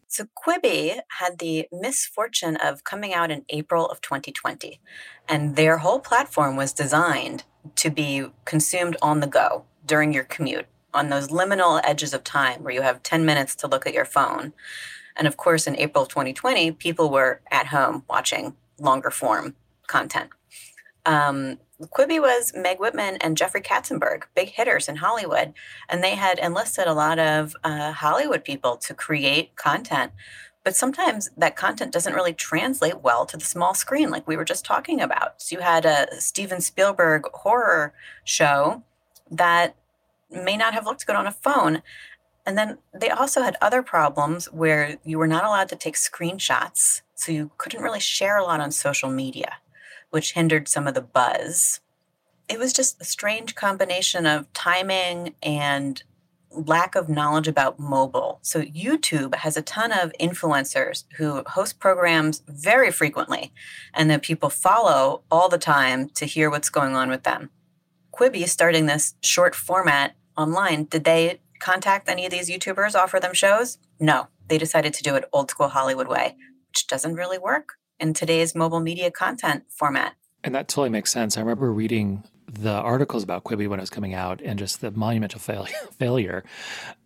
So 0.07 0.27
Quibi 0.47 1.01
had 1.19 1.39
the 1.39 1.67
misfortune 1.73 2.57
of 2.57 2.85
coming 2.85 3.13
out 3.13 3.33
in 3.33 3.45
April 3.49 3.87
of 3.87 4.01
2020, 4.01 4.81
and 5.29 5.57
their 5.57 5.79
whole 5.79 5.99
platform 5.99 6.55
was 6.55 6.73
designed 6.73 7.43
to 7.77 7.91
be 7.91 8.27
consumed 8.45 8.97
on 9.03 9.21
the 9.21 9.27
go 9.27 9.65
during 9.87 10.13
your 10.13 10.25
commute 10.25 10.67
on 10.95 11.09
those 11.11 11.29
liminal 11.29 11.81
edges 11.85 12.15
of 12.15 12.25
time 12.25 12.63
where 12.63 12.73
you 12.73 12.83
have 12.83 13.03
10 13.03 13.25
minutes 13.25 13.55
to 13.57 13.67
look 13.67 13.87
at 13.87 13.93
your 13.93 14.05
phone. 14.05 14.53
And 15.17 15.27
of 15.27 15.37
course, 15.37 15.67
in 15.67 15.77
April 15.77 16.07
2020, 16.07 16.73
people 16.73 17.11
were 17.11 17.41
at 17.51 17.67
home 17.67 18.05
watching 18.09 18.55
longer 18.79 19.11
form 19.11 19.55
content. 19.87 20.31
Um, 21.05 21.59
Quibi 21.83 22.21
was 22.21 22.53
Meg 22.55 22.79
Whitman 22.79 23.17
and 23.21 23.37
Jeffrey 23.37 23.61
Katzenberg, 23.61 24.23
big 24.35 24.51
hitters 24.51 24.89
in 24.89 24.97
Hollywood, 24.97 25.53
and 25.89 26.03
they 26.03 26.15
had 26.15 26.39
enlisted 26.39 26.87
a 26.87 26.95
lot 26.95 27.19
of 27.19 27.55
uh, 27.65 27.93
Hollywood 27.93 28.45
people 28.45 28.77
to 28.79 28.95
create 28.95 29.57
content. 29.57 30.13
But 30.65 30.75
sometimes 30.75 31.31
that 31.37 31.57
content 31.57 31.93
doesn't 31.93 32.15
really 32.15 32.33
translate 32.33 33.03
well 33.03 33.27
to 33.27 33.37
the 33.37 33.45
small 33.45 33.75
screen, 33.75 34.11
like 34.11 34.27
we 34.27 34.37
were 34.37 34.47
just 34.47 34.65
talking 34.65 35.01
about. 35.01 35.43
So 35.43 35.57
you 35.57 35.63
had 35.63 35.85
a 35.85 36.21
Steven 36.21 36.63
Spielberg 36.63 37.27
horror 37.35 37.93
show 38.25 38.83
that 39.31 39.77
may 40.31 40.57
not 40.57 40.73
have 40.73 40.87
looked 40.87 41.07
good 41.07 41.17
on 41.17 41.27
a 41.27 41.33
phone. 41.33 41.83
And 42.47 42.57
then 42.57 42.79
they 42.93 43.11
also 43.11 43.43
had 43.43 43.57
other 43.61 43.83
problems 43.83 44.47
where 44.47 44.97
you 45.05 45.19
were 45.19 45.29
not 45.29 45.45
allowed 45.45 45.69
to 45.69 45.77
take 45.77 45.97
screenshots. 45.97 47.03
So 47.15 47.31
you 47.31 47.51
couldn't 47.59 47.83
really 47.83 48.01
share 48.01 48.39
a 48.39 48.45
lot 48.45 48.61
on 48.61 48.71
social 48.71 49.11
media, 49.11 49.57
which 50.11 50.33
hindered 50.33 50.67
some 50.67 50.87
of 50.87 50.95
the 50.95 51.03
buzz. 51.03 51.81
It 52.49 52.59
was 52.59 52.73
just 52.73 53.01
a 53.01 53.05
strange 53.05 53.55
combination 53.55 54.27
of 54.27 54.51
timing 54.55 55.35
and 55.43 56.03
lack 56.55 56.95
of 56.95 57.09
knowledge 57.09 57.49
about 57.49 57.79
mobile. 57.79 58.39
So 58.43 58.63
YouTube 58.63 59.35
has 59.37 59.57
a 59.57 59.63
ton 59.63 59.93
of 59.93 60.13
influencers 60.21 61.05
who 61.17 61.43
host 61.47 61.79
programs 61.79 62.43
very 62.49 62.91
frequently 62.91 63.53
and 63.93 64.11
that 64.11 64.23
people 64.23 64.51
follow 64.51 65.23
all 65.31 65.49
the 65.49 65.59
time 65.59 66.09
to 66.11 66.27
hear 66.27 66.51
what's 66.51 66.71
going 66.71 66.95
on 66.95 67.11
with 67.11 67.25
them. 67.25 67.51
Quibi 68.13 68.49
starting 68.49 68.87
this 68.87 69.15
short 69.23 69.55
format 69.55 70.15
online, 70.37 70.85
did 70.85 71.05
they 71.05 71.41
contact 71.59 72.09
any 72.09 72.25
of 72.25 72.31
these 72.31 72.49
YouTubers, 72.49 72.95
offer 72.95 73.19
them 73.19 73.35
shows? 73.35 73.79
No, 73.99 74.29
they 74.49 74.59
decided 74.59 74.95
to 74.95 75.03
do 75.03 75.15
it 75.17 75.29
old 75.33 75.51
school 75.51 75.69
Hollywood 75.69 76.09
way, 76.09 76.37
which 76.69 76.87
doesn't 76.87 77.15
really 77.15 77.39
work 77.39 77.75
in 77.99 78.15
today's 78.15 78.55
mobile 78.55 78.81
media 78.81 79.11
content 79.11 79.65
format. 79.69 80.15
And 80.43 80.55
that 80.55 80.69
totally 80.69 80.91
makes 80.91 81.11
sense. 81.11 81.37
I 81.37 81.41
remember 81.41 81.73
reading 81.73 82.25
the 82.47 82.73
articles 82.73 83.23
about 83.23 83.45
Quibi 83.45 83.69
when 83.69 83.79
it 83.79 83.83
was 83.83 83.91
coming 83.91 84.15
out 84.15 84.41
and 84.43 84.59
just 84.59 84.81
the 84.81 84.91
monumental 84.91 85.41
fail- 85.41 85.67
failure 85.99 86.45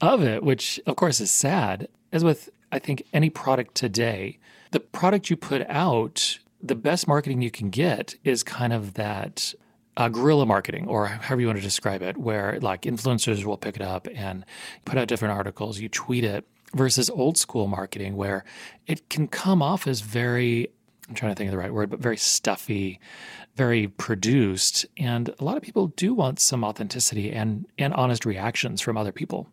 of 0.01 0.23
it, 0.23 0.43
which 0.43 0.81
of 0.87 0.97
course 0.97 1.21
is 1.21 1.31
sad. 1.31 1.89
As 2.13 2.25
with, 2.25 2.49
I 2.73 2.79
think, 2.79 3.05
any 3.13 3.31
product 3.31 3.75
today, 3.75 4.39
the 4.71 4.81
product 4.81 5.31
you 5.31 5.37
put 5.37 5.67
out, 5.69 6.39
the 6.63 6.75
best 6.75 7.07
marketing 7.07 7.43
you 7.43 7.51
can 7.51 7.71
get 7.71 8.15
is 8.25 8.43
kind 8.43 8.73
of 8.73 8.95
that 8.95 9.55
uh, 9.97 10.09
guerrilla 10.09 10.47
marketing, 10.47 10.87
or 10.87 11.07
however 11.07 11.41
you 11.41 11.47
want 11.49 11.59
to 11.59 11.63
describe 11.63 12.03
it, 12.03 12.17
where 12.17 12.59
like 12.61 12.83
influencers 12.83 13.45
will 13.45 13.57
pick 13.57 13.77
it 13.77 13.83
up 13.83 14.07
and 14.15 14.45
put 14.85 14.97
out 14.97 15.09
different 15.09 15.35
articles, 15.35 15.81
you 15.81 15.89
tweet 15.89 16.25
it, 16.25 16.47
versus 16.75 17.11
old 17.11 17.37
school 17.37 17.67
marketing, 17.67 18.17
where 18.17 18.45
it 18.87 19.09
can 19.09 19.27
come 19.27 19.63
off 19.63 19.87
as 19.87 20.01
very 20.01 20.71
I'm 21.09 21.15
trying 21.15 21.33
to 21.33 21.37
think 21.37 21.49
of 21.49 21.53
the 21.53 21.59
right 21.59 21.73
word, 21.73 21.91
but 21.91 22.01
very 22.01 22.17
stuffy, 22.17 23.01
very 23.57 23.89
produced. 23.89 24.87
And 24.97 25.35
a 25.39 25.45
lot 25.45 25.57
of 25.57 25.63
people 25.63 25.89
do 25.89 26.15
want 26.15 26.39
some 26.39 26.63
authenticity 26.65 27.33
and, 27.33 27.67
and 27.79 27.95
honest 27.95 28.27
reactions 28.27 28.81
from 28.81 28.99
other 28.99 29.13
people. 29.13 29.49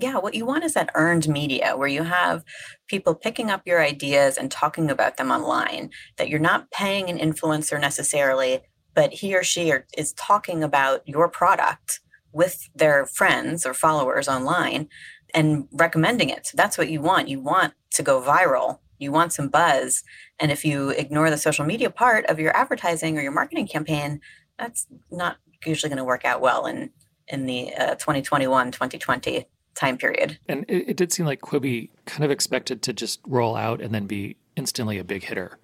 Yeah, 0.00 0.18
what 0.18 0.34
you 0.34 0.44
want 0.44 0.64
is 0.64 0.74
that 0.74 0.90
earned 0.94 1.28
media 1.28 1.76
where 1.76 1.88
you 1.88 2.04
have 2.04 2.44
people 2.86 3.14
picking 3.14 3.50
up 3.50 3.62
your 3.64 3.82
ideas 3.82 4.36
and 4.36 4.50
talking 4.50 4.90
about 4.90 5.16
them 5.16 5.30
online, 5.30 5.90
that 6.18 6.28
you're 6.28 6.38
not 6.38 6.70
paying 6.70 7.08
an 7.08 7.18
influencer 7.18 7.80
necessarily, 7.80 8.60
but 8.94 9.12
he 9.12 9.34
or 9.34 9.42
she 9.42 9.72
are, 9.72 9.86
is 9.96 10.12
talking 10.12 10.62
about 10.62 11.06
your 11.08 11.28
product 11.28 12.00
with 12.32 12.68
their 12.74 13.06
friends 13.06 13.66
or 13.66 13.74
followers 13.74 14.28
online 14.28 14.88
and 15.34 15.66
recommending 15.72 16.28
it. 16.28 16.46
So 16.46 16.56
that's 16.56 16.78
what 16.78 16.90
you 16.90 17.00
want. 17.00 17.28
You 17.28 17.40
want 17.40 17.74
to 17.92 18.02
go 18.02 18.20
viral 18.20 18.78
you 18.98 19.12
want 19.12 19.32
some 19.32 19.48
buzz. 19.48 20.02
And 20.38 20.50
if 20.50 20.64
you 20.64 20.90
ignore 20.90 21.30
the 21.30 21.38
social 21.38 21.64
media 21.64 21.90
part 21.90 22.26
of 22.26 22.38
your 22.38 22.56
advertising 22.56 23.18
or 23.18 23.22
your 23.22 23.32
marketing 23.32 23.68
campaign, 23.68 24.20
that's 24.58 24.86
not 25.10 25.36
usually 25.64 25.88
going 25.88 25.98
to 25.98 26.04
work 26.04 26.24
out 26.24 26.40
well 26.40 26.66
in 26.66 26.90
in 27.28 27.46
the 27.46 27.74
uh, 27.74 27.94
2021 27.96 28.72
2020 28.72 29.46
time 29.74 29.98
period. 29.98 30.38
And 30.48 30.64
it, 30.68 30.90
it 30.90 30.96
did 30.96 31.12
seem 31.12 31.26
like 31.26 31.40
Quibi 31.40 31.90
kind 32.06 32.24
of 32.24 32.30
expected 32.30 32.82
to 32.82 32.92
just 32.92 33.20
roll 33.26 33.56
out 33.56 33.80
and 33.80 33.94
then 33.94 34.06
be 34.06 34.36
instantly 34.56 34.98
a 34.98 35.04
big 35.04 35.24
hitter. 35.24 35.58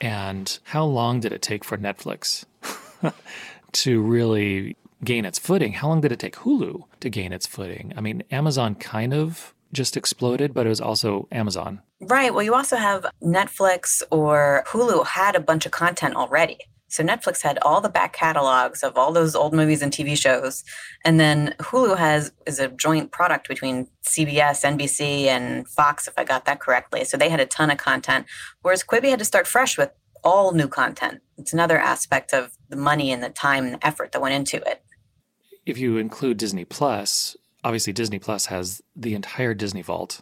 And 0.00 0.58
how 0.64 0.84
long 0.84 1.20
did 1.20 1.32
it 1.32 1.42
take 1.42 1.64
for 1.64 1.76
Netflix 1.76 2.44
to 3.72 4.00
really 4.00 4.76
gain 5.04 5.24
its 5.24 5.38
footing? 5.38 5.74
How 5.74 5.88
long 5.88 6.00
did 6.00 6.12
it 6.12 6.18
take 6.18 6.36
Hulu 6.36 6.84
to 7.00 7.10
gain 7.10 7.32
its 7.32 7.46
footing? 7.46 7.92
I 7.96 8.00
mean, 8.00 8.22
Amazon 8.30 8.74
kind 8.74 9.12
of 9.12 9.54
just 9.72 9.96
exploded, 9.96 10.54
but 10.54 10.66
it 10.66 10.70
was 10.70 10.80
also 10.80 11.28
Amazon. 11.32 11.80
Right. 12.00 12.32
Well, 12.32 12.42
you 12.42 12.54
also 12.54 12.76
have 12.76 13.06
Netflix 13.22 14.02
or 14.10 14.64
Hulu 14.68 15.06
had 15.06 15.34
a 15.34 15.40
bunch 15.40 15.64
of 15.64 15.72
content 15.72 16.14
already. 16.14 16.58
So 16.88 17.02
Netflix 17.02 17.42
had 17.42 17.58
all 17.62 17.80
the 17.80 17.88
back 17.88 18.12
catalogs 18.12 18.82
of 18.82 18.96
all 18.96 19.12
those 19.12 19.34
old 19.34 19.52
movies 19.52 19.82
and 19.82 19.92
TV 19.92 20.16
shows, 20.16 20.62
and 21.04 21.18
then 21.18 21.54
Hulu 21.58 21.96
has 21.96 22.32
is 22.46 22.60
a 22.60 22.68
joint 22.68 23.10
product 23.10 23.48
between 23.48 23.88
CBS, 24.04 24.64
NBC, 24.64 25.24
and 25.24 25.66
Fox, 25.68 26.06
if 26.06 26.14
I 26.16 26.24
got 26.24 26.44
that 26.44 26.60
correctly. 26.60 27.04
So 27.04 27.16
they 27.16 27.28
had 27.28 27.40
a 27.40 27.46
ton 27.46 27.70
of 27.70 27.78
content, 27.78 28.26
whereas 28.62 28.84
Quibi 28.84 29.10
had 29.10 29.18
to 29.18 29.24
start 29.24 29.48
fresh 29.48 29.76
with 29.76 29.90
all 30.22 30.52
new 30.52 30.68
content. 30.68 31.22
It's 31.36 31.52
another 31.52 31.78
aspect 31.78 32.32
of 32.32 32.52
the 32.68 32.76
money 32.76 33.12
and 33.12 33.22
the 33.22 33.30
time 33.30 33.66
and 33.66 33.78
effort 33.82 34.12
that 34.12 34.22
went 34.22 34.34
into 34.34 34.56
it. 34.68 34.82
If 35.64 35.78
you 35.78 35.96
include 35.96 36.36
Disney 36.36 36.64
Plus, 36.64 37.36
obviously 37.66 37.92
Disney 37.92 38.20
Plus 38.20 38.46
has 38.46 38.80
the 38.94 39.14
entire 39.14 39.52
Disney 39.52 39.82
vault. 39.82 40.20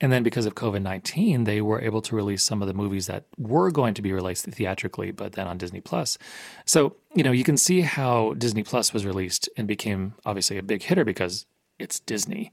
And 0.00 0.10
then 0.10 0.22
because 0.22 0.46
of 0.46 0.54
COVID 0.54 0.80
19, 0.80 1.44
they 1.44 1.60
were 1.60 1.82
able 1.82 2.00
to 2.00 2.16
release 2.16 2.42
some 2.42 2.62
of 2.62 2.68
the 2.68 2.72
movies 2.72 3.06
that 3.08 3.24
were 3.36 3.70
going 3.70 3.92
to 3.92 4.00
be 4.00 4.10
released 4.10 4.46
theatrically, 4.46 5.10
but 5.10 5.32
then 5.32 5.46
on 5.46 5.58
Disney 5.58 5.82
Plus. 5.82 6.16
So, 6.64 6.96
you 7.14 7.22
know, 7.22 7.30
you 7.30 7.44
can 7.44 7.58
see 7.58 7.82
how 7.82 8.32
Disney 8.38 8.62
Plus 8.62 8.94
was 8.94 9.04
released 9.04 9.50
and 9.58 9.68
became 9.68 10.14
obviously 10.24 10.56
a 10.56 10.62
big 10.62 10.82
hitter 10.82 11.04
because 11.04 11.44
it's 11.78 12.00
Disney. 12.00 12.52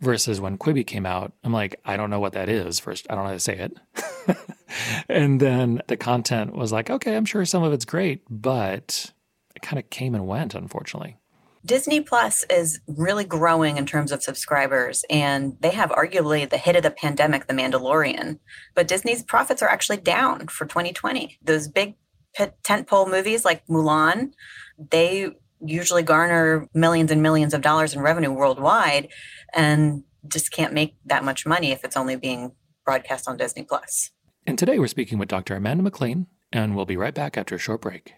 Versus 0.00 0.40
when 0.40 0.58
Quibi 0.58 0.84
came 0.84 1.06
out, 1.06 1.32
I'm 1.44 1.52
like, 1.52 1.80
I 1.84 1.96
don't 1.96 2.10
know 2.10 2.20
what 2.20 2.32
that 2.32 2.48
is. 2.48 2.80
First, 2.80 3.06
I 3.08 3.14
don't 3.14 3.22
know 3.22 3.28
how 3.28 3.34
to 3.34 3.40
say 3.40 3.56
it. 3.56 4.36
and 5.08 5.40
then 5.40 5.80
the 5.86 5.96
content 5.96 6.56
was 6.56 6.72
like, 6.72 6.90
okay, 6.90 7.16
I'm 7.16 7.24
sure 7.24 7.44
some 7.44 7.62
of 7.62 7.72
it's 7.72 7.84
great, 7.84 8.22
but 8.28 9.12
it 9.54 9.62
kind 9.62 9.78
of 9.78 9.88
came 9.90 10.16
and 10.16 10.26
went, 10.26 10.56
unfortunately. 10.56 11.18
Disney 11.66 12.00
Plus 12.00 12.44
is 12.48 12.80
really 12.86 13.24
growing 13.24 13.76
in 13.76 13.86
terms 13.86 14.12
of 14.12 14.22
subscribers, 14.22 15.04
and 15.10 15.56
they 15.60 15.70
have 15.70 15.90
arguably 15.90 16.48
the 16.48 16.58
hit 16.58 16.76
of 16.76 16.84
the 16.84 16.92
pandemic, 16.92 17.48
The 17.48 17.54
Mandalorian. 17.54 18.38
But 18.74 18.86
Disney's 18.86 19.24
profits 19.24 19.62
are 19.62 19.68
actually 19.68 19.96
down 19.96 20.46
for 20.46 20.64
2020. 20.64 21.38
Those 21.42 21.66
big 21.66 21.96
tentpole 22.38 23.10
movies 23.10 23.44
like 23.44 23.66
Mulan, 23.66 24.30
they 24.78 25.30
usually 25.60 26.04
garner 26.04 26.68
millions 26.72 27.10
and 27.10 27.20
millions 27.20 27.52
of 27.52 27.62
dollars 27.62 27.94
in 27.94 28.00
revenue 28.00 28.30
worldwide, 28.30 29.08
and 29.52 30.04
just 30.28 30.52
can't 30.52 30.72
make 30.72 30.94
that 31.06 31.24
much 31.24 31.46
money 31.46 31.72
if 31.72 31.82
it's 31.82 31.96
only 31.96 32.14
being 32.14 32.52
broadcast 32.84 33.26
on 33.28 33.36
Disney 33.36 33.64
Plus. 33.64 34.12
And 34.46 34.56
today 34.56 34.78
we're 34.78 34.86
speaking 34.86 35.18
with 35.18 35.28
Dr. 35.28 35.56
Amanda 35.56 35.90
McClain, 35.90 36.26
and 36.52 36.76
we'll 36.76 36.86
be 36.86 36.96
right 36.96 37.14
back 37.14 37.36
after 37.36 37.56
a 37.56 37.58
short 37.58 37.80
break. 37.80 38.14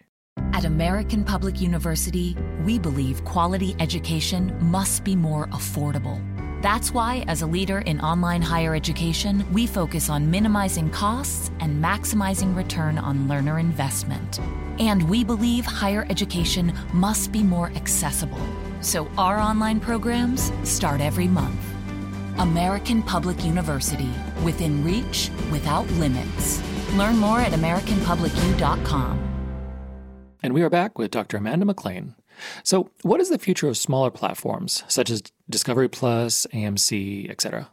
At 0.59 0.65
American 0.65 1.23
Public 1.23 1.61
University, 1.61 2.37
we 2.65 2.81
believe 2.81 3.25
quality 3.25 3.77
education 3.79 4.53
must 4.61 5.05
be 5.05 5.15
more 5.15 5.47
affordable. 5.51 6.21
That's 6.63 6.93
why, 6.93 7.25
as 7.29 7.43
a 7.43 7.47
leader 7.47 7.79
in 7.83 8.01
online 8.01 8.43
higher 8.43 8.75
education, 8.75 9.47
we 9.53 9.69
focus 9.69 10.11
on 10.11 10.29
minimizing 10.29 10.91
costs 10.91 11.53
and 11.61 11.81
maximizing 11.81 12.57
return 12.57 12.99
on 12.99 13.29
learner 13.29 13.61
investment. 13.61 14.41
And 14.81 15.09
we 15.09 15.23
believe 15.23 15.65
higher 15.65 16.05
education 16.11 16.73
must 16.93 17.31
be 17.31 17.45
more 17.45 17.71
accessible. 17.77 18.45
So 18.81 19.09
our 19.17 19.39
online 19.39 19.79
programs 19.79 20.51
start 20.65 21.01
every 21.01 21.29
month. 21.29 21.61
American 22.39 23.05
Public 23.05 23.45
University, 23.45 24.11
within 24.43 24.83
reach, 24.83 25.31
without 25.53 25.89
limits. 26.01 26.61
Learn 26.95 27.17
more 27.17 27.39
at 27.39 27.53
AmericanPublicU.com. 27.53 29.28
And 30.43 30.55
we 30.55 30.63
are 30.63 30.71
back 30.71 30.99
with 30.99 31.11
Dr. 31.11 31.37
Amanda 31.37 31.67
McClain. 31.67 32.15
So, 32.63 32.91
what 33.03 33.21
is 33.21 33.31
the 33.31 33.39
future 33.39 33.69
of 33.69 33.77
smaller 33.77 34.11
platforms 34.11 34.85
such 34.87 35.11
as 35.11 35.23
Discovery 35.51 35.89
Plus, 35.89 36.47
AMC, 36.53 37.29
etc.? 37.29 37.69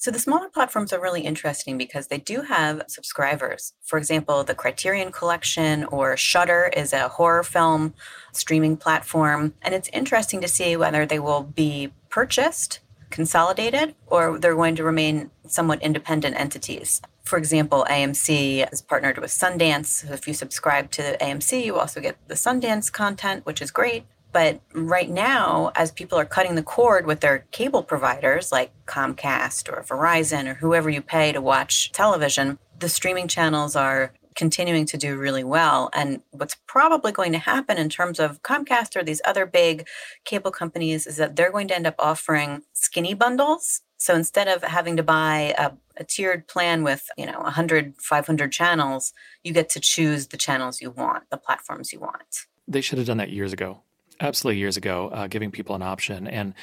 So 0.00 0.10
the 0.10 0.18
smaller 0.18 0.48
platforms 0.48 0.94
are 0.94 1.00
really 1.00 1.20
interesting 1.20 1.76
because 1.76 2.06
they 2.06 2.16
do 2.16 2.40
have 2.40 2.84
subscribers. 2.88 3.74
For 3.82 3.98
example, 3.98 4.42
the 4.42 4.54
Criterion 4.54 5.12
Collection 5.12 5.84
or 5.84 6.16
Shudder 6.16 6.70
is 6.74 6.94
a 6.94 7.08
horror 7.08 7.42
film 7.42 7.92
streaming 8.32 8.78
platform, 8.78 9.52
and 9.60 9.74
it's 9.74 9.90
interesting 9.92 10.40
to 10.40 10.48
see 10.48 10.74
whether 10.74 11.04
they 11.04 11.18
will 11.18 11.42
be 11.42 11.92
purchased, 12.08 12.80
consolidated, 13.10 13.94
or 14.06 14.38
they're 14.38 14.56
going 14.56 14.76
to 14.76 14.84
remain 14.84 15.30
somewhat 15.46 15.82
independent 15.82 16.34
entities. 16.34 17.02
For 17.24 17.38
example, 17.38 17.86
AMC 17.88 18.68
has 18.68 18.82
partnered 18.82 19.18
with 19.18 19.30
Sundance. 19.30 20.10
If 20.10 20.26
you 20.26 20.34
subscribe 20.34 20.90
to 20.92 21.16
AMC, 21.18 21.64
you 21.64 21.76
also 21.76 22.00
get 22.00 22.16
the 22.28 22.34
Sundance 22.34 22.90
content, 22.90 23.46
which 23.46 23.62
is 23.62 23.70
great. 23.70 24.04
But 24.32 24.60
right 24.72 25.10
now, 25.10 25.72
as 25.74 25.90
people 25.90 26.18
are 26.18 26.24
cutting 26.24 26.54
the 26.54 26.62
cord 26.62 27.06
with 27.06 27.20
their 27.20 27.46
cable 27.50 27.82
providers 27.82 28.52
like 28.52 28.72
Comcast 28.86 29.68
or 29.68 29.82
Verizon 29.82 30.46
or 30.46 30.54
whoever 30.54 30.88
you 30.88 31.02
pay 31.02 31.32
to 31.32 31.40
watch 31.40 31.90
television, 31.92 32.58
the 32.78 32.88
streaming 32.88 33.28
channels 33.28 33.74
are 33.74 34.12
continuing 34.36 34.86
to 34.86 34.96
do 34.96 35.16
really 35.16 35.44
well. 35.44 35.90
And 35.92 36.22
what's 36.30 36.56
probably 36.66 37.12
going 37.12 37.32
to 37.32 37.38
happen 37.38 37.76
in 37.76 37.88
terms 37.88 38.20
of 38.20 38.42
Comcast 38.42 38.96
or 38.96 39.02
these 39.02 39.20
other 39.24 39.46
big 39.46 39.86
cable 40.24 40.50
companies 40.50 41.06
is 41.06 41.16
that 41.16 41.36
they're 41.36 41.52
going 41.52 41.68
to 41.68 41.76
end 41.76 41.86
up 41.86 41.96
offering 41.98 42.62
skinny 42.72 43.14
bundles 43.14 43.82
so 44.00 44.14
instead 44.14 44.48
of 44.48 44.64
having 44.64 44.96
to 44.96 45.02
buy 45.02 45.54
a, 45.58 45.72
a, 45.98 46.04
tiered 46.04 46.48
plan 46.48 46.82
with, 46.82 47.06
you 47.18 47.26
know, 47.26 47.38
100, 47.40 47.96
500 47.98 48.50
channels, 48.50 49.12
you 49.44 49.52
get 49.52 49.68
to 49.68 49.80
choose 49.80 50.28
the 50.28 50.38
channels 50.38 50.80
you 50.80 50.90
want, 50.90 51.28
the 51.28 51.36
platforms 51.36 51.92
you 51.92 52.00
want. 52.00 52.46
They 52.66 52.80
should 52.80 52.96
have 52.96 53.06
done 53.06 53.18
that 53.18 53.28
years 53.28 53.52
ago. 53.52 53.82
Absolutely, 54.18 54.58
years 54.58 54.78
ago, 54.78 55.08
uh, 55.08 55.26
giving 55.26 55.50
people 55.50 55.74
an 55.76 55.82
option. 55.82 56.26
And 56.26 56.54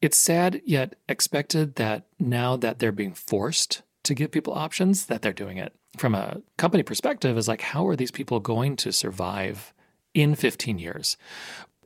it's 0.00 0.16
sad 0.16 0.62
yet 0.64 0.94
expected 1.06 1.74
that 1.74 2.06
now 2.18 2.56
that 2.56 2.78
they're 2.78 2.92
being 2.92 3.12
forced 3.12 3.82
to 4.04 4.14
give 4.14 4.30
people 4.30 4.54
options, 4.54 5.04
that 5.06 5.20
they're 5.20 5.34
doing 5.34 5.58
it. 5.58 5.74
From 5.98 6.14
a 6.14 6.40
company 6.56 6.82
perspective, 6.82 7.36
is 7.36 7.46
like, 7.46 7.60
how 7.60 7.86
are 7.86 7.96
these 7.96 8.10
people 8.10 8.40
going 8.40 8.74
to 8.76 8.90
survive 8.90 9.74
in 10.14 10.34
15 10.34 10.78
years? 10.78 11.18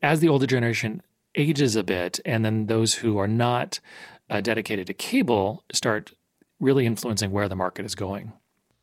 As 0.05 0.21
the 0.21 0.29
older 0.29 0.47
generation 0.47 1.03
ages 1.35 1.75
a 1.75 1.83
bit, 1.83 2.21
and 2.25 2.45
then 2.45 2.67
those 2.67 2.95
who 2.95 3.19
are 3.19 3.29
not 3.29 3.81
uh, 4.31 4.41
dedicated 4.41 4.87
to 4.87 4.95
cable 4.95 5.65
start 5.73 6.13
really 6.61 6.87
influencing 6.87 7.33
where 7.33 7.49
the 7.49 7.57
market 7.57 7.85
is 7.85 7.95
going. 7.95 8.33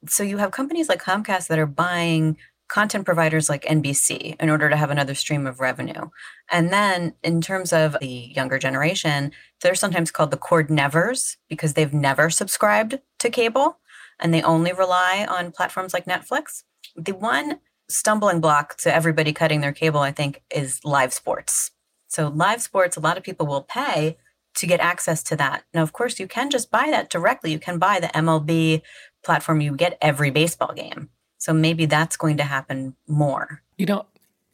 So 0.08 0.24
you 0.24 0.38
have 0.38 0.51
companies 0.51 0.89
like 0.89 1.01
Comcast 1.01 1.48
that 1.48 1.60
are 1.60 1.66
buying 1.66 2.38
content 2.68 3.06
providers 3.06 3.48
like 3.48 3.63
NBC 3.63 4.36
in 4.39 4.50
order 4.50 4.70
to 4.70 4.75
have 4.75 4.89
another 4.89 5.16
stream 5.16 5.48
of 5.48 5.60
revenue. 5.60 6.10
And 6.51 6.70
then 6.70 7.13
in 7.24 7.39
terms 7.39 7.72
of 7.72 7.96
the 8.01 8.08
younger 8.36 8.60
generation, 8.60 9.32
they're 9.62 9.75
sometimes 9.75 10.12
called 10.12 10.32
the 10.32 10.38
cord 10.38 10.70
nevers 10.70 11.38
because 11.48 11.74
they've 11.74 11.94
never 11.94 12.30
subscribed 12.30 13.00
to 13.20 13.30
cable 13.30 13.80
and 14.20 14.34
they 14.34 14.42
only 14.42 14.74
rely 14.74 15.25
on 15.30 15.51
platforms 15.51 15.94
like 15.94 16.06
Netflix. 16.06 16.63
The 16.96 17.13
one 17.13 17.60
stumbling 17.88 18.42
block 18.42 18.75
to 18.77 18.94
everybody 18.94 19.32
cutting 19.32 19.62
their 19.62 19.72
cable, 19.72 20.01
I 20.01 20.12
think, 20.12 20.42
is 20.54 20.84
live 20.84 21.13
sports. 21.13 21.72
So, 22.08 22.30
live 22.30 22.62
sports, 22.62 22.98
a 22.98 23.01
lot 23.01 23.18
of 23.18 23.24
people 23.24 23.46
will 23.46 23.62
pay 23.62 24.18
to 24.58 24.68
get 24.68 24.80
access 24.80 25.24
to 25.24 25.36
that. 25.38 25.64
Now, 25.74 25.84
of 25.84 25.94
course, 25.94 26.20
you 26.20 26.28
can 26.28 26.50
just 26.50 26.70
buy 26.72 26.88
that 26.92 27.10
directly. 27.10 27.52
You 27.52 27.60
can 27.60 27.80
buy 27.80 28.00
the 28.00 28.08
MLB 28.08 28.82
platform, 29.24 29.62
you 29.62 29.76
get 29.76 29.98
every 30.02 30.32
baseball 30.32 30.74
game. 30.74 31.10
So, 31.38 31.54
maybe 31.54 31.86
that's 31.86 32.18
going 32.18 32.38
to 32.38 32.44
happen 32.44 32.96
more. 33.08 33.62
You 33.78 33.86
know, 33.86 34.06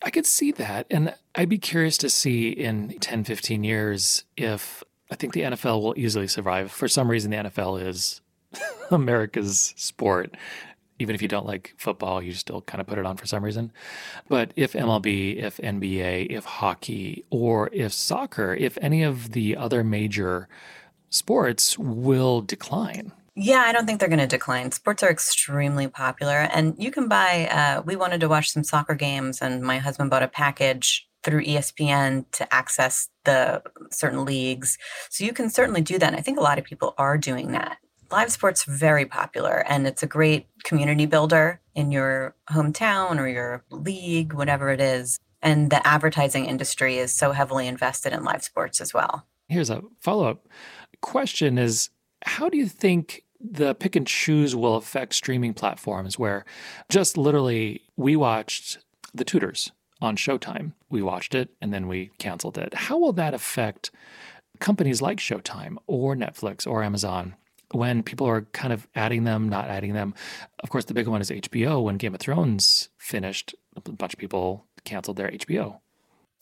I 0.02 0.10
could 0.10 0.26
see 0.26 0.52
that. 0.54 0.86
And 0.92 1.14
I'd 1.36 1.50
be 1.50 1.58
curious 1.58 1.98
to 2.00 2.10
see 2.10 2.50
in 2.50 3.00
10, 3.00 3.24
15 3.24 3.64
years 3.64 4.26
if 4.36 4.84
I 5.10 5.16
think 5.16 5.34
the 5.34 5.42
NFL 5.42 5.82
will 5.82 5.94
easily 5.98 6.28
survive. 6.28 6.72
For 6.72 6.88
some 6.88 7.10
reason, 7.10 7.32
the 7.32 7.38
NFL 7.38 7.86
is 7.86 8.22
America's 8.92 9.74
sport 9.78 10.36
even 11.00 11.16
if 11.16 11.22
you 11.22 11.28
don't 11.28 11.46
like 11.46 11.74
football, 11.78 12.22
you 12.22 12.34
still 12.34 12.62
kind 12.62 12.82
of 12.82 12.88
put 12.88 12.98
it 12.98 13.06
on 13.06 13.18
for 13.18 13.26
some 13.26 13.44
reason. 13.44 13.72
But 14.30 14.52
if 14.56 14.74
MLB, 14.74 15.38
if 15.38 15.58
NBA, 15.58 16.28
if 16.30 16.46
hockey, 16.46 17.26
or 17.30 17.70
if 17.74 17.94
soccer, 17.94 18.54
if 18.54 18.78
any 18.82 19.04
of 19.04 19.32
the 19.32 19.58
other 19.58 19.84
major 19.84 20.48
sports 21.10 21.78
will 21.78 22.42
decline. 22.42 23.12
Yeah, 23.36 23.62
I 23.62 23.72
don't 23.72 23.88
think 23.88 24.00
they're 24.00 24.10
going 24.10 24.20
to 24.20 24.28
decline. 24.28 24.72
Sports 24.72 25.02
are 25.02 25.10
extremely 25.10 25.88
popular, 25.88 26.38
and 26.38 26.76
you 26.78 26.92
can 26.92 27.08
buy. 27.08 27.48
Uh, 27.48 27.82
we 27.82 27.96
wanted 27.96 28.20
to 28.22 28.30
watch 28.30 28.52
some 28.52 28.64
soccer 28.64 28.94
games, 28.94 29.42
and 29.42 29.64
my 29.64 29.80
husband 29.80 30.12
bought 30.12 30.22
a 30.22 30.28
package 30.28 31.08
through 31.24 31.44
ESPN 31.44 32.26
to 32.34 32.54
access 32.54 33.10
the 33.24 33.64
certain 33.90 34.26
leagues. 34.26 34.78
So 35.10 35.24
you 35.24 35.34
can 35.34 35.50
certainly 35.50 35.82
do 35.82 35.98
that. 35.98 36.08
And 36.08 36.16
I 36.16 36.22
think 36.22 36.38
a 36.38 36.44
lot 36.44 36.60
of 36.60 36.66
people 36.66 36.94
are 36.98 37.18
doing 37.18 37.54
that 37.54 37.78
live 38.13 38.32
sports 38.32 38.63
very 38.65 39.08
popular 39.08 39.65
and 39.67 39.88
it's 39.88 40.03
a 40.03 40.08
great 40.08 40.46
community 40.63 41.08
builder 41.08 41.60
in 41.74 41.91
your 41.91 42.36
hometown 42.48 43.20
or 43.20 43.27
your 43.27 43.63
league, 43.72 44.34
whatever 44.34 44.70
it 44.70 44.79
is. 44.79 45.20
And 45.41 45.72
the 45.72 45.86
advertising 45.86 46.46
industry 46.46 47.00
is 47.00 47.12
so 47.12 47.32
heavily 47.32 47.67
invested 47.67 48.13
in 48.13 48.24
live 48.24 48.43
sports 48.43 48.79
as 48.79 48.93
well. 48.93 49.25
Here's 49.48 49.72
a 49.72 49.82
follow 50.00 50.29
up 50.29 50.48
question 51.01 51.58
is 51.58 51.89
how 52.24 52.50
do 52.50 52.58
you 52.58 52.67
think 52.67 53.24
the 53.41 53.74
pick 53.74 53.96
and 53.96 54.05
choose 54.05 54.55
will 54.55 54.75
affect 54.75 55.15
streaming 55.15 55.55
platforms 55.55 56.20
where 56.20 56.46
just 56.89 57.17
literally 57.17 57.82
we 57.98 58.15
watched 58.15 58.77
The 59.15 59.25
Tudors 59.25 59.72
on 60.01 60.17
Showtime. 60.17 60.74
We 60.88 61.01
watched 61.01 61.34
it 61.34 61.50
and 61.60 61.74
then 61.74 61.88
we 61.88 62.12
canceled 62.20 62.60
it. 62.60 62.75
How 62.75 63.00
will 63.00 63.13
that 63.13 63.34
affect 63.34 63.89
companies 64.60 65.01
like 65.01 65.17
Showtime 65.17 65.77
or 65.88 66.15
Netflix 66.15 66.67
or 66.67 66.84
Amazon 66.84 67.36
when 67.74 68.03
people 68.03 68.27
are 68.27 68.42
kind 68.53 68.74
of 68.74 68.88
adding 68.96 69.24
them, 69.24 69.50
not 69.50 69.68
adding 69.68 69.94
them. 69.94 70.13
Of 70.60 70.70
course, 70.70 70.86
the 70.86 70.94
big 70.94 71.08
one 71.08 71.22
is 71.22 71.30
HBO. 71.30 71.84
When 71.84 71.98
Game 71.98 72.13
of 72.13 72.20
Thrones 72.20 72.89
finished, 72.98 73.56
a 73.75 73.82
bunch 73.82 74.13
of 74.13 74.20
people 74.20 74.65
canceled 74.84 75.18
their 75.18 75.30
HBO. 75.30 75.80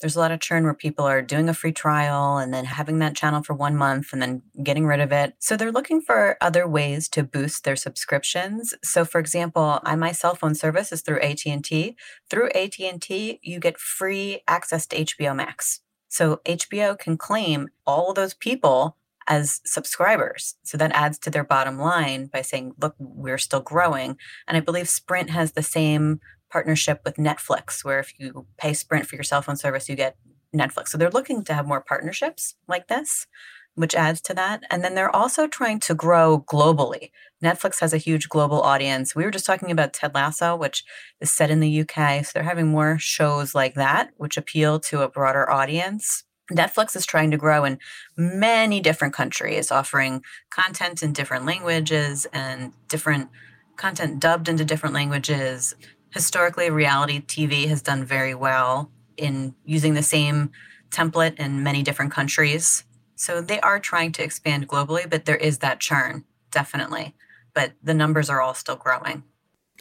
There's 0.00 0.16
a 0.16 0.18
lot 0.18 0.32
of 0.32 0.40
churn 0.40 0.64
where 0.64 0.74
people 0.74 1.04
are 1.04 1.22
doing 1.22 1.48
a 1.48 1.54
free 1.54 1.70
trial 1.70 2.36
and 2.36 2.52
then 2.52 2.64
having 2.64 2.98
that 2.98 3.14
channel 3.14 3.44
for 3.44 3.54
one 3.54 3.76
month 3.76 4.12
and 4.12 4.20
then 4.20 4.42
getting 4.60 4.84
rid 4.84 4.98
of 4.98 5.12
it. 5.12 5.34
So 5.38 5.56
they're 5.56 5.70
looking 5.70 6.00
for 6.00 6.36
other 6.40 6.66
ways 6.66 7.08
to 7.10 7.22
boost 7.22 7.62
their 7.62 7.76
subscriptions. 7.76 8.74
So 8.82 9.04
for 9.04 9.20
example, 9.20 9.78
I 9.84 9.94
my 9.94 10.10
cell 10.10 10.34
phone 10.34 10.56
service 10.56 10.90
is 10.90 11.02
through 11.02 11.20
AT&T. 11.20 11.96
Through 12.28 12.50
AT&T, 12.50 13.38
you 13.42 13.60
get 13.60 13.78
free 13.78 14.40
access 14.48 14.88
to 14.88 15.04
HBO 15.04 15.36
Max. 15.36 15.82
So 16.08 16.40
HBO 16.44 16.98
can 16.98 17.16
claim 17.16 17.68
all 17.86 18.12
those 18.12 18.34
people 18.34 18.96
as 19.26 19.60
subscribers. 19.64 20.56
So 20.62 20.76
that 20.78 20.92
adds 20.92 21.18
to 21.20 21.30
their 21.30 21.44
bottom 21.44 21.78
line 21.78 22.26
by 22.26 22.42
saying, 22.42 22.74
look, 22.80 22.94
we're 22.98 23.38
still 23.38 23.60
growing. 23.60 24.16
And 24.46 24.56
I 24.56 24.60
believe 24.60 24.88
Sprint 24.88 25.30
has 25.30 25.52
the 25.52 25.62
same 25.62 26.20
partnership 26.50 27.00
with 27.04 27.16
Netflix, 27.16 27.84
where 27.84 27.98
if 27.98 28.12
you 28.18 28.46
pay 28.58 28.74
Sprint 28.74 29.06
for 29.06 29.16
your 29.16 29.24
cell 29.24 29.42
phone 29.42 29.56
service, 29.56 29.88
you 29.88 29.96
get 29.96 30.16
Netflix. 30.54 30.88
So 30.88 30.98
they're 30.98 31.10
looking 31.10 31.44
to 31.44 31.54
have 31.54 31.66
more 31.66 31.80
partnerships 31.80 32.54
like 32.68 32.88
this, 32.88 33.26
which 33.74 33.94
adds 33.94 34.20
to 34.22 34.34
that. 34.34 34.62
And 34.70 34.84
then 34.84 34.94
they're 34.94 35.14
also 35.14 35.46
trying 35.46 35.80
to 35.80 35.94
grow 35.94 36.44
globally. 36.46 37.10
Netflix 37.42 37.80
has 37.80 37.94
a 37.94 37.98
huge 37.98 38.28
global 38.28 38.60
audience. 38.60 39.14
We 39.16 39.24
were 39.24 39.30
just 39.30 39.46
talking 39.46 39.70
about 39.70 39.94
Ted 39.94 40.14
Lasso, 40.14 40.54
which 40.54 40.84
is 41.20 41.30
set 41.30 41.50
in 41.50 41.60
the 41.60 41.80
UK. 41.80 42.24
So 42.24 42.32
they're 42.34 42.42
having 42.42 42.68
more 42.68 42.98
shows 42.98 43.54
like 43.54 43.74
that, 43.74 44.10
which 44.16 44.36
appeal 44.36 44.78
to 44.80 45.00
a 45.00 45.08
broader 45.08 45.50
audience. 45.50 46.24
Netflix 46.50 46.96
is 46.96 47.06
trying 47.06 47.30
to 47.30 47.36
grow 47.36 47.64
in 47.64 47.78
many 48.16 48.80
different 48.80 49.14
countries, 49.14 49.70
offering 49.70 50.22
content 50.50 51.02
in 51.02 51.12
different 51.12 51.46
languages 51.46 52.26
and 52.32 52.72
different 52.88 53.30
content 53.76 54.20
dubbed 54.20 54.48
into 54.48 54.64
different 54.64 54.94
languages. 54.94 55.74
Historically, 56.10 56.70
reality 56.70 57.20
TV 57.20 57.68
has 57.68 57.82
done 57.82 58.04
very 58.04 58.34
well 58.34 58.90
in 59.16 59.54
using 59.64 59.94
the 59.94 60.02
same 60.02 60.50
template 60.90 61.38
in 61.38 61.62
many 61.62 61.82
different 61.82 62.12
countries. 62.12 62.84
So 63.14 63.40
they 63.40 63.60
are 63.60 63.78
trying 63.78 64.12
to 64.12 64.22
expand 64.22 64.68
globally, 64.68 65.08
but 65.08 65.24
there 65.24 65.36
is 65.36 65.58
that 65.58 65.80
churn, 65.80 66.24
definitely. 66.50 67.14
But 67.54 67.72
the 67.82 67.94
numbers 67.94 68.28
are 68.28 68.40
all 68.40 68.54
still 68.54 68.76
growing. 68.76 69.22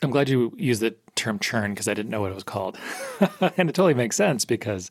I'm 0.02 0.10
glad 0.10 0.30
you 0.30 0.54
used 0.58 0.82
the 0.82 0.96
term 1.16 1.38
churn 1.40 1.74
because 1.74 1.88
I 1.88 1.94
didn't 1.94 2.10
know 2.10 2.22
what 2.22 2.32
it 2.32 2.36
was 2.36 2.44
called. 2.44 2.78
and 3.58 3.70
it 3.70 3.76
totally 3.76 3.94
makes 3.94 4.16
sense 4.16 4.46
because 4.46 4.90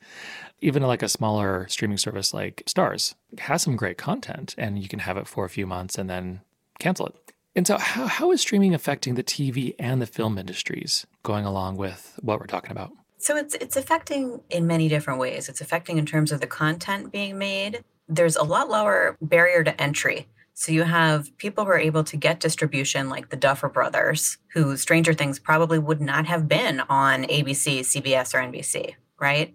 even 0.61 0.83
like 0.83 1.03
a 1.03 1.09
smaller 1.09 1.66
streaming 1.68 1.99
service 1.99 2.33
like 2.33 2.62
Starz 2.66 3.14
has 3.38 3.62
some 3.62 3.77
great 3.77 3.99
content 3.99 4.55
and 4.57 4.79
you 4.79 4.88
can 4.88 5.01
have 5.01 5.16
it 5.16 5.27
for 5.27 5.44
a 5.44 5.51
few 5.51 5.66
months 5.66 5.99
and 5.99 6.09
then 6.09 6.40
cancel 6.79 7.07
it. 7.07 7.14
And 7.57 7.66
so, 7.66 7.79
how, 7.79 8.07
how 8.07 8.31
is 8.31 8.40
streaming 8.40 8.75
affecting 8.75 9.14
the 9.14 9.25
TV 9.25 9.75
and 9.79 10.01
the 10.01 10.07
film 10.07 10.38
industries 10.38 11.07
going 11.25 11.44
along 11.44 11.77
with 11.77 12.18
what 12.23 12.38
we're 12.38 12.46
talking 12.46 12.70
about? 12.70 12.92
So, 13.18 13.37
it's, 13.37 13.55
it's 13.57 13.77
affecting 13.77 14.40
in 14.51 14.66
many 14.68 14.88
different 14.88 15.18
ways. 15.18 15.49
It's 15.49 15.61
affecting 15.61 15.99
in 15.99 16.07
terms 16.07 16.31
of 16.31 16.40
the 16.40 16.46
content 16.46 17.11
being 17.11 17.38
made. 17.38 17.83
There's 18.09 18.37
a 18.37 18.44
lot 18.44 18.68
lower 18.68 19.16
barrier 19.20 19.64
to 19.64 19.81
entry. 19.81 20.29
So, 20.54 20.72
you 20.72 20.82
have 20.82 21.36
people 21.38 21.64
who 21.64 21.70
are 21.70 21.78
able 21.78 22.04
to 22.04 22.16
get 22.16 22.40
distribution, 22.40 23.08
like 23.08 23.30
the 23.30 23.36
Duffer 23.36 23.68
Brothers, 23.68 24.38
who 24.52 24.76
Stranger 24.76 25.14
Things 25.14 25.38
probably 25.38 25.78
would 25.78 26.00
not 26.00 26.26
have 26.26 26.48
been 26.48 26.80
on 26.80 27.24
ABC, 27.24 27.80
CBS, 27.80 28.34
or 28.34 28.38
NBC, 28.38 28.94
right? 29.18 29.54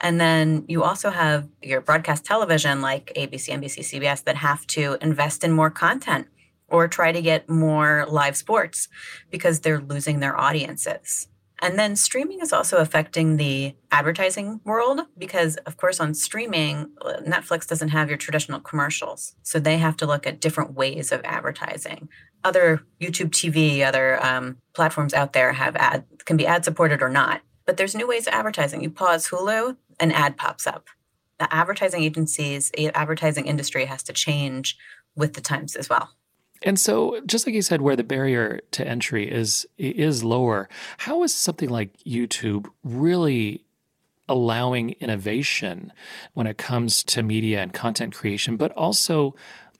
And 0.00 0.20
then 0.20 0.64
you 0.68 0.84
also 0.84 1.10
have 1.10 1.48
your 1.62 1.80
broadcast 1.80 2.24
television 2.24 2.80
like 2.80 3.12
ABC, 3.16 3.48
NBC, 3.48 3.80
CBS 3.80 4.24
that 4.24 4.36
have 4.36 4.66
to 4.68 4.96
invest 5.00 5.42
in 5.42 5.52
more 5.52 5.70
content 5.70 6.28
or 6.68 6.86
try 6.86 7.12
to 7.12 7.20
get 7.20 7.48
more 7.48 8.06
live 8.08 8.36
sports 8.36 8.88
because 9.30 9.60
they're 9.60 9.80
losing 9.80 10.20
their 10.20 10.38
audiences. 10.38 11.28
And 11.60 11.78
then 11.78 11.96
streaming 11.96 12.40
is 12.40 12.52
also 12.52 12.76
affecting 12.76 13.36
the 13.36 13.74
advertising 13.90 14.60
world 14.64 15.00
because, 15.16 15.56
of 15.58 15.76
course, 15.76 15.98
on 15.98 16.14
streaming, 16.14 16.90
Netflix 17.26 17.66
doesn't 17.66 17.88
have 17.88 18.08
your 18.08 18.18
traditional 18.18 18.60
commercials. 18.60 19.34
So 19.42 19.58
they 19.58 19.78
have 19.78 19.96
to 19.98 20.06
look 20.06 20.26
at 20.26 20.40
different 20.40 20.74
ways 20.74 21.10
of 21.10 21.20
advertising. 21.24 22.08
Other 22.44 22.82
YouTube 23.00 23.30
TV, 23.30 23.84
other 23.84 24.24
um, 24.24 24.58
platforms 24.72 25.12
out 25.12 25.32
there 25.32 25.52
have 25.52 25.74
ad, 25.76 26.04
can 26.24 26.36
be 26.36 26.46
ad 26.46 26.64
supported 26.64 27.02
or 27.02 27.08
not. 27.08 27.42
But 27.66 27.76
there's 27.76 27.94
new 27.94 28.06
ways 28.06 28.26
of 28.26 28.34
advertising. 28.34 28.82
You 28.82 28.90
pause 28.90 29.28
Hulu, 29.28 29.76
an 29.98 30.12
ad 30.12 30.36
pops 30.36 30.66
up. 30.66 30.86
The 31.38 31.52
advertising 31.52 32.02
agencies, 32.02 32.70
advertising 32.94 33.46
industry 33.46 33.84
has 33.86 34.02
to 34.04 34.12
change 34.12 34.76
with 35.16 35.34
the 35.34 35.40
times 35.40 35.74
as 35.76 35.88
well. 35.88 36.10
And 36.62 36.78
so, 36.78 37.20
just 37.26 37.46
like 37.46 37.54
you 37.54 37.62
said, 37.62 37.80
where 37.80 37.96
the 37.96 38.04
barrier 38.04 38.60
to 38.72 38.86
entry 38.86 39.30
is 39.30 39.66
is 39.76 40.24
lower, 40.24 40.68
how 40.98 41.22
is 41.22 41.34
something 41.34 41.68
like 41.68 41.96
YouTube 42.04 42.66
really 42.82 43.64
allowing 44.28 44.90
innovation 45.00 45.92
when 46.34 46.46
it 46.46 46.58
comes 46.58 47.02
to 47.02 47.22
media 47.22 47.62
and 47.62 47.72
content 47.72 48.14
creation, 48.14 48.56
but 48.56 48.72
also 48.72 49.34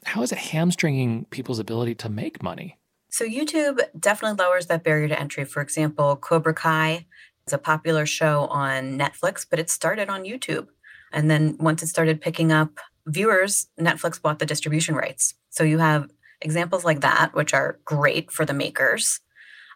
how 0.05 0.23
is 0.23 0.33
it 0.33 0.39
hamstringing 0.39 1.27
people's 1.27 1.59
ability 1.59 1.95
to 1.95 2.09
make 2.09 2.43
money? 2.43 2.79
So 3.11 3.25
YouTube 3.25 3.81
definitely 3.99 4.43
lowers 4.43 4.67
that 4.67 4.85
barrier 4.85 5.09
to 5.09 5.19
entry. 5.19 5.45
For 5.45 5.61
example, 5.61 6.17
Cobra 6.17 6.55
Kai 6.55 7.07
is 7.47 7.53
a 7.53 7.59
popular 7.59 8.07
show 8.07 8.47
on 8.47 8.99
Netflix, 8.99 9.47
but 9.49 9.59
it 9.59 9.71
started 9.71 10.09
on 10.09 10.25
YouTube. 10.25 10.69
And 11.13 11.31
then 11.31 11.57
once 11.59 11.83
it 11.83 11.89
started 11.89 12.21
picking 12.21 12.53
up 12.53 12.79
viewers, 13.07 13.69
Netflix 13.81 14.21
bought 14.21 14.39
the 14.39 14.47
distribution 14.47 14.95
rights. 14.95 15.35
So 15.51 15.65
you 15.65 15.79
have 15.79 16.11
examples 16.41 16.85
like 16.85 17.01
that, 17.01 17.31
which 17.35 17.55
are 17.55 17.79
great 17.85 18.31
for 18.31 18.45
the 18.45 18.55
makers. 18.55 19.21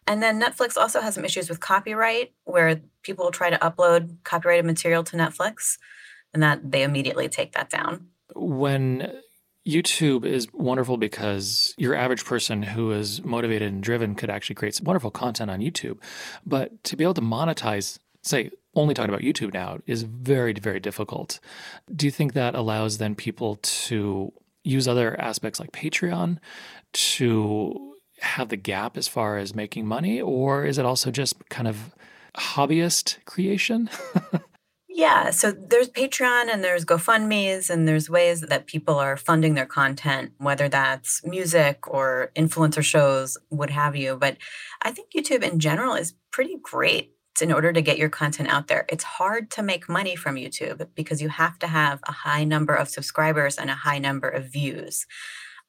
And 0.06 0.22
then 0.22 0.40
Netflix 0.40 0.76
also 0.76 1.00
has 1.00 1.14
some 1.14 1.24
issues 1.24 1.48
with 1.48 1.60
copyright 1.60 2.32
where 2.44 2.80
people 3.02 3.30
try 3.30 3.50
to 3.50 3.58
upload 3.58 4.16
copyrighted 4.24 4.64
material 4.64 5.04
to 5.04 5.16
Netflix 5.16 5.78
and 6.34 6.42
that 6.42 6.72
they 6.72 6.82
immediately 6.82 7.28
take 7.28 7.52
that 7.52 7.70
down. 7.70 8.08
When 8.34 9.20
YouTube 9.66 10.24
is 10.24 10.48
wonderful 10.52 10.96
because 10.96 11.74
your 11.76 11.94
average 11.94 12.24
person 12.24 12.62
who 12.62 12.90
is 12.90 13.22
motivated 13.24 13.72
and 13.72 13.82
driven 13.82 14.14
could 14.14 14.30
actually 14.30 14.56
create 14.56 14.74
some 14.74 14.84
wonderful 14.84 15.10
content 15.10 15.50
on 15.50 15.60
YouTube. 15.60 15.98
But 16.44 16.82
to 16.84 16.96
be 16.96 17.04
able 17.04 17.14
to 17.14 17.20
monetize, 17.20 17.98
say, 18.22 18.50
only 18.74 18.94
talking 18.94 19.10
about 19.10 19.20
YouTube 19.20 19.52
now, 19.52 19.78
is 19.86 20.02
very, 20.02 20.52
very 20.54 20.80
difficult. 20.80 21.38
Do 21.94 22.06
you 22.06 22.10
think 22.10 22.32
that 22.32 22.54
allows 22.54 22.98
then 22.98 23.14
people 23.14 23.56
to 23.62 24.32
use 24.64 24.86
other 24.86 25.20
aspects 25.20 25.60
like 25.60 25.72
Patreon 25.72 26.38
to 26.92 27.94
have 28.20 28.48
the 28.48 28.56
gap 28.56 28.96
as 28.96 29.08
far 29.08 29.38
as 29.38 29.54
making 29.54 29.86
money? 29.86 30.20
Or 30.20 30.64
is 30.64 30.78
it 30.78 30.84
also 30.84 31.10
just 31.10 31.48
kind 31.48 31.68
of 31.68 31.94
hobbyist 32.36 33.24
creation? 33.24 33.90
Yeah, 34.94 35.30
so 35.30 35.52
there's 35.52 35.88
Patreon 35.88 36.52
and 36.52 36.62
there's 36.62 36.84
GoFundMe's 36.84 37.70
and 37.70 37.88
there's 37.88 38.10
ways 38.10 38.42
that 38.42 38.66
people 38.66 38.98
are 38.98 39.16
funding 39.16 39.54
their 39.54 39.66
content, 39.66 40.32
whether 40.36 40.68
that's 40.68 41.24
music 41.24 41.88
or 41.88 42.30
influencer 42.36 42.84
shows, 42.84 43.38
what 43.48 43.70
have 43.70 43.96
you. 43.96 44.16
But 44.16 44.36
I 44.82 44.90
think 44.90 45.08
YouTube 45.16 45.42
in 45.42 45.60
general 45.60 45.94
is 45.94 46.14
pretty 46.30 46.58
great 46.62 47.14
in 47.40 47.52
order 47.52 47.72
to 47.72 47.80
get 47.80 47.96
your 47.96 48.10
content 48.10 48.48
out 48.50 48.66
there. 48.66 48.84
It's 48.88 49.04
hard 49.04 49.50
to 49.52 49.62
make 49.62 49.88
money 49.88 50.16
from 50.16 50.36
YouTube 50.36 50.86
because 50.94 51.22
you 51.22 51.30
have 51.30 51.58
to 51.60 51.66
have 51.66 52.00
a 52.06 52.12
high 52.12 52.44
number 52.44 52.74
of 52.74 52.88
subscribers 52.88 53.56
and 53.56 53.70
a 53.70 53.74
high 53.74 53.98
number 53.98 54.28
of 54.28 54.52
views 54.52 55.06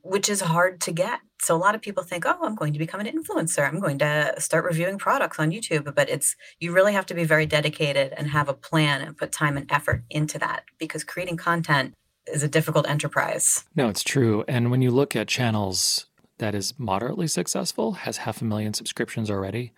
which 0.04 0.30
is 0.30 0.41
hard 0.41 0.82
to 0.82 0.91
get. 0.91 1.21
So 1.41 1.56
a 1.56 1.58
lot 1.58 1.76
of 1.76 1.82
people 1.82 2.04
think, 2.04 2.26
"Oh, 2.26 2.38
I'm 2.43 2.56
going 2.56 2.73
to 2.73 2.80
become 2.80 2.99
an 2.99 3.08
influencer. 3.08 3.67
I'm 3.67 3.80
going 3.80 3.97
to 3.99 4.36
start 4.38 4.65
reviewing 4.65 4.97
products 4.97 5.39
on 5.39 5.52
YouTube." 5.52 5.95
But 5.95 6.10
it's 6.10 6.36
you 6.60 6.71
really 6.73 6.93
have 6.93 7.06
to 7.08 7.13
be 7.13 7.23
very 7.23 7.45
dedicated 7.45 8.13
and 8.15 8.28
have 8.28 8.49
a 8.49 8.54
plan 8.54 9.02
and 9.02 9.17
put 9.17 9.32
time 9.32 9.58
and 9.58 9.69
effort 9.71 10.04
into 10.10 10.38
that 10.39 10.65
because 10.78 11.04
creating 11.04 11.38
content 11.38 11.93
is 12.28 12.43
a 12.43 12.47
difficult 12.47 12.88
enterprise. 12.88 13.63
No, 13.76 13.89
it's 13.89 14.04
true. 14.04 14.43
And 14.47 14.71
when 14.71 14.82
you 14.82 14.91
look 14.91 15.15
at 15.15 15.28
channels 15.28 16.06
that 16.38 16.56
is 16.56 16.73
moderately 16.78 17.28
successful, 17.28 17.93
has 17.93 18.17
half 18.17 18.41
a 18.41 18.45
million 18.45 18.73
subscriptions 18.73 19.30
already, 19.30 19.73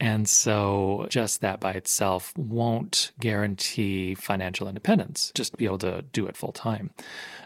and 0.00 0.28
so 0.28 1.06
just 1.08 1.40
that 1.40 1.60
by 1.60 1.72
itself 1.72 2.36
won't 2.36 3.12
guarantee 3.20 4.14
financial 4.14 4.68
independence, 4.68 5.32
just 5.34 5.52
to 5.52 5.56
be 5.56 5.64
able 5.64 5.78
to 5.78 6.02
do 6.12 6.26
it 6.26 6.36
full 6.36 6.52
time. 6.52 6.90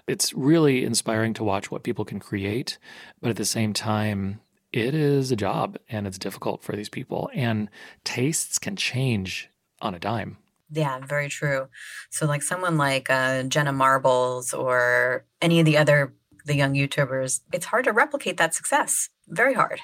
It's 0.07 0.33
really 0.33 0.85
inspiring 0.85 1.35
to 1.35 1.45
watch 1.45 1.71
what 1.71 1.83
people 1.83 2.05
can 2.05 2.21
create, 2.21 2.79
but 3.21 3.31
at 3.31 3.37
the 3.37 3.45
same 3.45 3.73
time, 3.73 4.41
it 4.73 4.95
is 4.95 5.31
a 5.31 5.37
job 5.37 5.79
and 5.89 6.07
it's 6.07 6.19
difficult 6.19 6.63
for 6.63 6.75
these 6.77 6.89
people. 6.89 7.31
And 7.35 7.69
tastes 8.05 8.59
can 8.59 8.77
change 8.77 9.51
on 9.81 9.95
a 9.95 9.99
dime. 9.99 10.39
Yeah, 10.71 10.99
very 10.99 11.29
true. 11.29 11.69
So, 12.11 12.27
like 12.27 12.43
someone 12.43 12.77
like 12.77 13.09
uh, 13.09 13.45
Jenna 13.45 13.73
Marbles 13.73 14.53
or 14.53 15.25
any 15.41 15.61
of 15.61 15.67
the 15.67 15.79
other 15.79 16.15
the 16.45 16.57
young 16.57 16.75
YouTubers, 16.75 17.41
it's 17.53 17.67
hard 17.67 17.85
to 17.85 17.93
replicate 17.93 18.37
that 18.39 18.55
success. 18.55 19.09
Very 19.29 19.55
hard. 19.55 19.81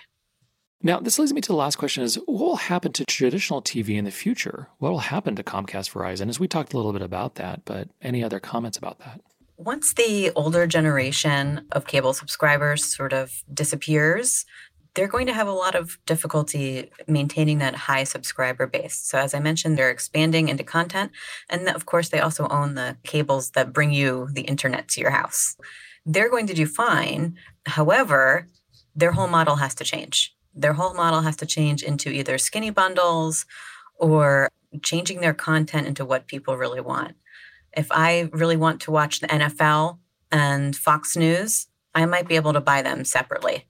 Now, 0.87 1.01
this 1.01 1.19
leads 1.19 1.33
me 1.33 1.41
to 1.41 1.49
the 1.49 1.57
last 1.57 1.77
question 1.77 2.05
is 2.05 2.17
what 2.27 2.41
will 2.41 2.57
happen 2.57 2.93
to 2.93 3.07
traditional 3.07 3.63
TV 3.63 3.97
in 3.97 4.05
the 4.05 4.11
future? 4.11 4.69
What 4.81 4.93
will 4.93 4.99
happen 4.99 5.35
to 5.37 5.43
Comcast 5.43 5.91
Verizon? 5.91 6.29
As 6.29 6.39
we 6.39 6.47
talked 6.47 6.75
a 6.75 6.77
little 6.77 6.93
bit 6.93 7.01
about 7.01 7.37
that, 7.37 7.63
but 7.65 7.89
any 8.03 8.23
other 8.23 8.39
comments 8.39 8.77
about 8.77 8.99
that? 8.99 9.23
Once 9.57 9.95
the 9.95 10.31
older 10.37 10.67
generation 10.67 11.67
of 11.73 11.87
cable 11.87 12.13
subscribers 12.13 12.85
sort 12.85 13.15
of 13.15 13.33
disappears, 13.55 14.45
they're 14.93 15.09
going 15.09 15.27
to 15.27 15.33
have 15.33 15.49
a 15.49 15.53
lot 15.53 15.75
of 15.75 15.97
difficulty 16.05 16.91
maintaining 17.09 17.59
that 17.59 17.75
high 17.75 18.05
subscriber 18.05 18.67
base. 18.67 18.97
So, 18.97 19.17
as 19.17 19.33
I 19.33 19.41
mentioned, 19.41 19.79
they're 19.79 19.91
expanding 19.91 20.51
into 20.51 20.65
content. 20.65 21.13
And 21.49 21.67
of 21.71 21.87
course, 21.87 22.11
they 22.11 22.21
also 22.21 22.47
own 22.49 22.75
the 22.75 22.99
cables 23.05 23.53
that 23.53 23.73
bring 23.73 23.91
you 23.91 24.29
the 24.33 24.43
internet 24.43 24.89
to 24.89 25.01
your 25.01 25.13
house. 25.13 25.57
They're 26.05 26.31
going 26.31 26.49
to 26.49 26.55
do 26.55 26.67
fine. 26.67 27.37
However, 27.65 28.49
their 28.95 29.13
whole 29.13 29.29
model 29.29 29.57
has 29.57 29.75
to 29.77 29.85
change 29.85 30.35
their 30.55 30.75
whole 30.75 30.95
model 30.95 31.23
has 31.23 31.37
to 31.37 31.47
change 31.47 31.83
into 31.83 32.11
either 32.11 32.39
skinny 32.39 32.71
bundles 32.71 33.47
or 33.97 34.51
changing 34.83 35.21
their 35.21 35.35
content 35.35 35.87
into 35.87 36.05
what 36.05 36.27
people 36.27 36.57
really 36.57 36.81
want. 36.81 37.17
If 37.77 37.89
I 37.91 38.29
really 38.33 38.57
want 38.57 38.81
to 38.83 38.91
watch 38.91 39.21
the 39.21 39.27
NFL 39.27 39.99
and 40.31 40.77
Fox 40.77 41.17
News, 41.17 41.67
I 41.95 42.07
might 42.07 42.29
be 42.29 42.37
able 42.37 42.53
to 42.53 42.61
buy 42.61 42.83
them 42.83 43.05
separately. 43.05 43.67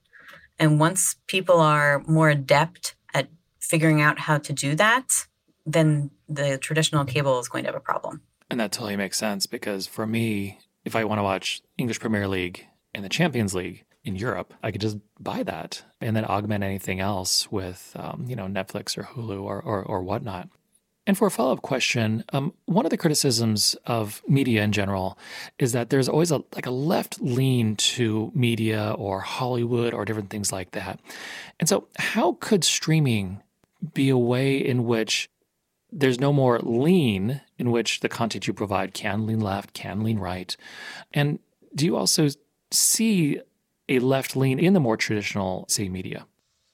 And 0.57 0.79
once 0.79 1.15
people 1.27 1.59
are 1.59 2.03
more 2.07 2.29
adept 2.29 2.95
at 3.13 3.27
figuring 3.59 4.01
out 4.01 4.19
how 4.19 4.37
to 4.37 4.53
do 4.53 4.75
that, 4.75 5.27
then 5.65 6.11
the 6.29 6.57
traditional 6.57 7.05
cable 7.05 7.39
is 7.39 7.49
going 7.49 7.63
to 7.63 7.69
have 7.69 7.75
a 7.75 7.79
problem. 7.79 8.21
And 8.49 8.59
that 8.59 8.71
totally 8.71 8.95
makes 8.95 9.17
sense 9.17 9.47
because 9.47 9.87
for 9.87 10.05
me, 10.05 10.59
if 10.83 10.95
I 10.95 11.03
want 11.03 11.19
to 11.19 11.23
watch 11.23 11.61
English 11.77 11.99
Premier 11.99 12.27
League 12.27 12.65
and 12.93 13.03
the 13.03 13.09
Champions 13.09 13.55
League, 13.55 13.85
in 14.05 14.15
Europe, 14.15 14.53
I 14.63 14.71
could 14.71 14.81
just 14.81 14.97
buy 15.19 15.43
that 15.43 15.83
and 15.99 16.15
then 16.15 16.25
augment 16.25 16.63
anything 16.63 16.99
else 16.99 17.51
with, 17.51 17.91
um, 17.95 18.25
you 18.27 18.35
know, 18.35 18.45
Netflix 18.45 18.97
or 18.97 19.03
Hulu 19.03 19.41
or, 19.41 19.59
or, 19.61 19.83
or 19.83 20.03
whatnot. 20.03 20.47
And 21.07 21.17
for 21.17 21.27
a 21.27 21.31
follow 21.31 21.53
up 21.53 21.61
question, 21.61 22.23
um, 22.29 22.53
one 22.65 22.85
of 22.85 22.89
the 22.89 22.97
criticisms 22.97 23.75
of 23.85 24.23
media 24.27 24.63
in 24.63 24.71
general 24.71 25.17
is 25.59 25.71
that 25.73 25.89
there's 25.89 26.09
always 26.09 26.31
a 26.31 26.43
like 26.55 26.65
a 26.65 26.71
left 26.71 27.21
lean 27.21 27.75
to 27.75 28.31
media 28.33 28.95
or 28.97 29.19
Hollywood 29.19 29.93
or 29.93 30.03
different 30.05 30.29
things 30.29 30.51
like 30.51 30.71
that. 30.71 30.99
And 31.59 31.69
so, 31.69 31.87
how 31.97 32.37
could 32.39 32.63
streaming 32.63 33.43
be 33.93 34.09
a 34.09 34.17
way 34.17 34.57
in 34.57 34.85
which 34.85 35.29
there's 35.91 36.19
no 36.19 36.33
more 36.33 36.59
lean 36.59 37.41
in 37.59 37.69
which 37.69 37.99
the 37.99 38.09
content 38.09 38.47
you 38.47 38.53
provide 38.53 38.95
can 38.95 39.27
lean 39.27 39.39
left, 39.39 39.73
can 39.73 40.03
lean 40.03 40.17
right? 40.17 40.57
And 41.13 41.37
do 41.75 41.85
you 41.85 41.95
also 41.95 42.29
see 42.71 43.41
a 43.89 43.99
left 43.99 44.35
lean 44.35 44.59
in 44.59 44.73
the 44.73 44.79
more 44.79 44.97
traditional, 44.97 45.65
say, 45.67 45.89
media? 45.89 46.25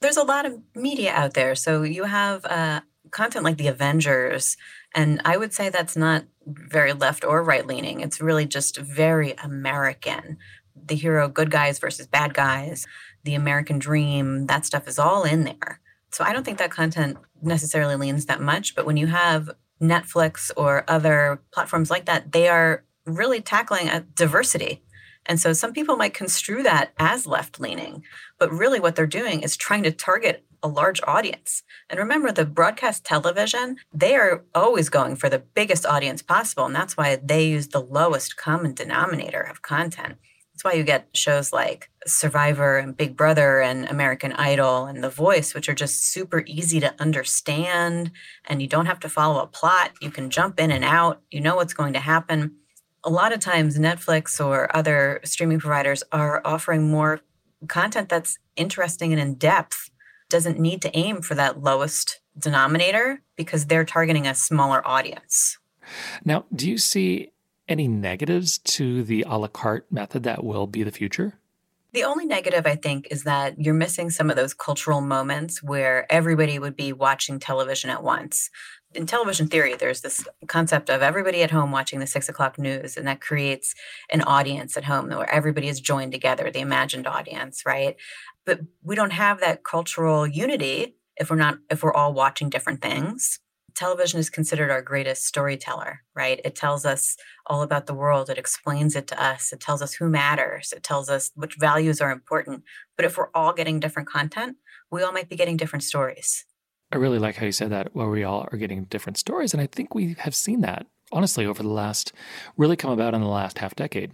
There's 0.01 0.17
a 0.17 0.23
lot 0.23 0.45
of 0.45 0.59
media 0.75 1.11
out 1.11 1.33
there. 1.33 1.55
So 1.55 1.83
you 1.83 2.05
have 2.05 2.45
uh, 2.45 2.81
content 3.11 3.45
like 3.45 3.57
The 3.57 3.67
Avengers, 3.67 4.57
and 4.95 5.21
I 5.25 5.37
would 5.37 5.53
say 5.53 5.69
that's 5.69 5.95
not 5.95 6.25
very 6.45 6.93
left 6.93 7.23
or 7.23 7.43
right 7.43 7.65
leaning. 7.65 8.01
It's 8.01 8.19
really 8.19 8.45
just 8.45 8.77
very 8.77 9.33
American. 9.43 10.37
The 10.75 10.95
hero, 10.95 11.29
good 11.29 11.51
guys 11.51 11.79
versus 11.79 12.07
bad 12.07 12.33
guys, 12.33 12.87
the 13.23 13.35
American 13.35 13.77
dream, 13.77 14.47
that 14.47 14.65
stuff 14.65 14.87
is 14.87 14.97
all 14.97 15.23
in 15.23 15.43
there. 15.43 15.79
So 16.11 16.23
I 16.23 16.33
don't 16.33 16.43
think 16.43 16.57
that 16.57 16.71
content 16.71 17.17
necessarily 17.41 17.95
leans 17.95 18.25
that 18.25 18.41
much. 18.41 18.75
But 18.75 18.85
when 18.85 18.97
you 18.97 19.07
have 19.07 19.51
Netflix 19.81 20.51
or 20.57 20.83
other 20.87 21.41
platforms 21.53 21.89
like 21.89 22.05
that, 22.05 22.31
they 22.31 22.47
are 22.47 22.83
really 23.05 23.41
tackling 23.41 23.87
a 23.87 24.01
diversity 24.01 24.81
and 25.25 25.39
so 25.39 25.53
some 25.53 25.73
people 25.73 25.97
might 25.97 26.13
construe 26.13 26.63
that 26.63 26.91
as 26.97 27.27
left 27.27 27.59
leaning, 27.59 28.03
but 28.39 28.51
really 28.51 28.79
what 28.79 28.95
they're 28.95 29.05
doing 29.05 29.41
is 29.41 29.55
trying 29.55 29.83
to 29.83 29.91
target 29.91 30.43
a 30.63 30.67
large 30.67 31.01
audience. 31.05 31.63
And 31.89 31.99
remember, 31.99 32.31
the 32.31 32.45
broadcast 32.45 33.03
television, 33.03 33.77
they 33.93 34.15
are 34.15 34.43
always 34.53 34.89
going 34.89 35.15
for 35.15 35.29
the 35.29 35.39
biggest 35.39 35.85
audience 35.85 36.21
possible. 36.21 36.65
And 36.65 36.75
that's 36.75 36.95
why 36.95 37.15
they 37.15 37.47
use 37.47 37.69
the 37.69 37.81
lowest 37.81 38.37
common 38.37 38.73
denominator 38.73 39.41
of 39.41 39.61
content. 39.61 40.17
That's 40.53 40.63
why 40.63 40.73
you 40.73 40.83
get 40.83 41.07
shows 41.13 41.51
like 41.51 41.89
Survivor 42.05 42.77
and 42.77 42.95
Big 42.95 43.17
Brother 43.17 43.61
and 43.61 43.87
American 43.87 44.33
Idol 44.33 44.85
and 44.85 45.03
The 45.03 45.09
Voice, 45.09 45.55
which 45.55 45.67
are 45.69 45.73
just 45.73 46.11
super 46.11 46.43
easy 46.45 46.79
to 46.79 46.93
understand. 46.99 48.11
And 48.45 48.61
you 48.61 48.67
don't 48.67 48.85
have 48.85 48.99
to 48.99 49.09
follow 49.09 49.41
a 49.41 49.47
plot. 49.47 49.91
You 50.01 50.11
can 50.11 50.29
jump 50.29 50.59
in 50.59 50.69
and 50.69 50.83
out. 50.83 51.21
You 51.31 51.41
know 51.41 51.55
what's 51.55 51.73
going 51.73 51.93
to 51.93 51.99
happen 51.99 52.57
a 53.03 53.09
lot 53.09 53.33
of 53.33 53.39
times 53.39 53.77
Netflix 53.77 54.43
or 54.43 54.75
other 54.75 55.19
streaming 55.23 55.59
providers 55.59 56.03
are 56.11 56.41
offering 56.45 56.89
more 56.89 57.21
content 57.67 58.09
that's 58.09 58.37
interesting 58.55 59.11
and 59.11 59.21
in 59.21 59.35
depth 59.35 59.89
doesn't 60.29 60.59
need 60.59 60.81
to 60.81 60.97
aim 60.97 61.21
for 61.21 61.35
that 61.35 61.61
lowest 61.61 62.21
denominator 62.37 63.21
because 63.35 63.65
they're 63.65 63.85
targeting 63.85 64.25
a 64.25 64.35
smaller 64.35 64.85
audience. 64.87 65.57
Now, 66.23 66.45
do 66.53 66.69
you 66.69 66.77
see 66.77 67.31
any 67.67 67.87
negatives 67.87 68.57
to 68.59 69.03
the 69.03 69.25
a 69.27 69.37
la 69.37 69.47
carte 69.47 69.91
method 69.91 70.23
that 70.23 70.43
will 70.43 70.67
be 70.67 70.83
the 70.83 70.91
future? 70.91 71.37
The 71.93 72.05
only 72.05 72.25
negative, 72.25 72.65
I 72.65 72.75
think, 72.75 73.09
is 73.11 73.23
that 73.23 73.59
you're 73.59 73.73
missing 73.73 74.09
some 74.09 74.29
of 74.29 74.37
those 74.37 74.53
cultural 74.53 75.01
moments 75.01 75.61
where 75.61 76.09
everybody 76.09 76.57
would 76.57 76.77
be 76.77 76.93
watching 76.93 77.37
television 77.37 77.89
at 77.89 78.01
once 78.01 78.49
in 78.93 79.05
television 79.05 79.47
theory, 79.47 79.75
there's 79.75 80.01
this 80.01 80.25
concept 80.47 80.89
of 80.89 81.01
everybody 81.01 81.43
at 81.43 81.51
home 81.51 81.71
watching 81.71 81.99
the 81.99 82.07
six 82.07 82.27
o'clock 82.27 82.57
news, 82.57 82.97
and 82.97 83.07
that 83.07 83.21
creates 83.21 83.73
an 84.11 84.21
audience 84.21 84.75
at 84.75 84.85
home 84.85 85.09
where 85.09 85.31
everybody 85.31 85.67
is 85.67 85.79
joined 85.79 86.11
together, 86.11 86.51
the 86.51 86.59
imagined 86.59 87.07
audience, 87.07 87.63
right? 87.65 87.95
But 88.45 88.61
we 88.83 88.95
don't 88.95 89.13
have 89.13 89.39
that 89.39 89.63
cultural 89.63 90.27
unity 90.27 90.95
if 91.17 91.29
we're 91.29 91.35
not 91.35 91.59
if 91.69 91.83
we're 91.83 91.93
all 91.93 92.13
watching 92.13 92.49
different 92.49 92.81
things. 92.81 93.39
Television 93.73 94.19
is 94.19 94.29
considered 94.29 94.69
our 94.69 94.81
greatest 94.81 95.25
storyteller, 95.25 96.01
right? 96.13 96.41
It 96.43 96.55
tells 96.55 96.85
us 96.85 97.15
all 97.45 97.61
about 97.61 97.85
the 97.85 97.93
world. 97.93 98.29
It 98.29 98.37
explains 98.37 98.97
it 98.97 99.07
to 99.07 99.23
us. 99.23 99.53
It 99.53 99.61
tells 99.61 99.81
us 99.81 99.93
who 99.93 100.09
matters. 100.09 100.73
It 100.75 100.83
tells 100.83 101.09
us 101.09 101.31
which 101.35 101.55
values 101.57 102.01
are 102.01 102.11
important. 102.11 102.63
But 102.97 103.05
if 103.05 103.17
we're 103.17 103.29
all 103.33 103.53
getting 103.53 103.79
different 103.79 104.09
content, 104.09 104.57
we 104.91 105.01
all 105.01 105.13
might 105.13 105.29
be 105.29 105.37
getting 105.37 105.55
different 105.55 105.83
stories 105.83 106.45
I 106.91 106.97
really 106.97 107.19
like 107.19 107.35
how 107.35 107.45
you 107.45 107.51
said 107.51 107.69
that, 107.71 107.95
where 107.95 108.09
we 108.09 108.23
all 108.23 108.47
are 108.51 108.57
getting 108.57 108.85
different 108.85 109.17
stories. 109.17 109.53
And 109.53 109.61
I 109.61 109.67
think 109.67 109.95
we 109.95 110.15
have 110.19 110.35
seen 110.35 110.61
that, 110.61 110.85
honestly, 111.11 111.45
over 111.45 111.63
the 111.63 111.69
last, 111.69 112.11
really 112.57 112.75
come 112.75 112.91
about 112.91 113.13
in 113.13 113.21
the 113.21 113.27
last 113.27 113.59
half 113.59 113.75
decade, 113.75 114.11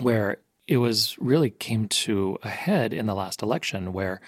where 0.00 0.38
it 0.66 0.78
was 0.78 1.16
really 1.18 1.50
came 1.50 1.86
to 1.86 2.38
a 2.42 2.48
head 2.48 2.92
in 2.92 3.06
the 3.06 3.14
last 3.14 3.42
election 3.42 3.92
where 3.92 4.20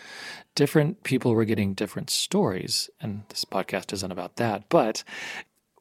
different 0.54 1.02
people 1.02 1.34
were 1.34 1.44
getting 1.44 1.74
different 1.74 2.10
stories. 2.10 2.88
And 3.00 3.22
this 3.28 3.44
podcast 3.44 3.92
isn't 3.92 4.12
about 4.12 4.36
that. 4.36 4.68
But 4.68 5.02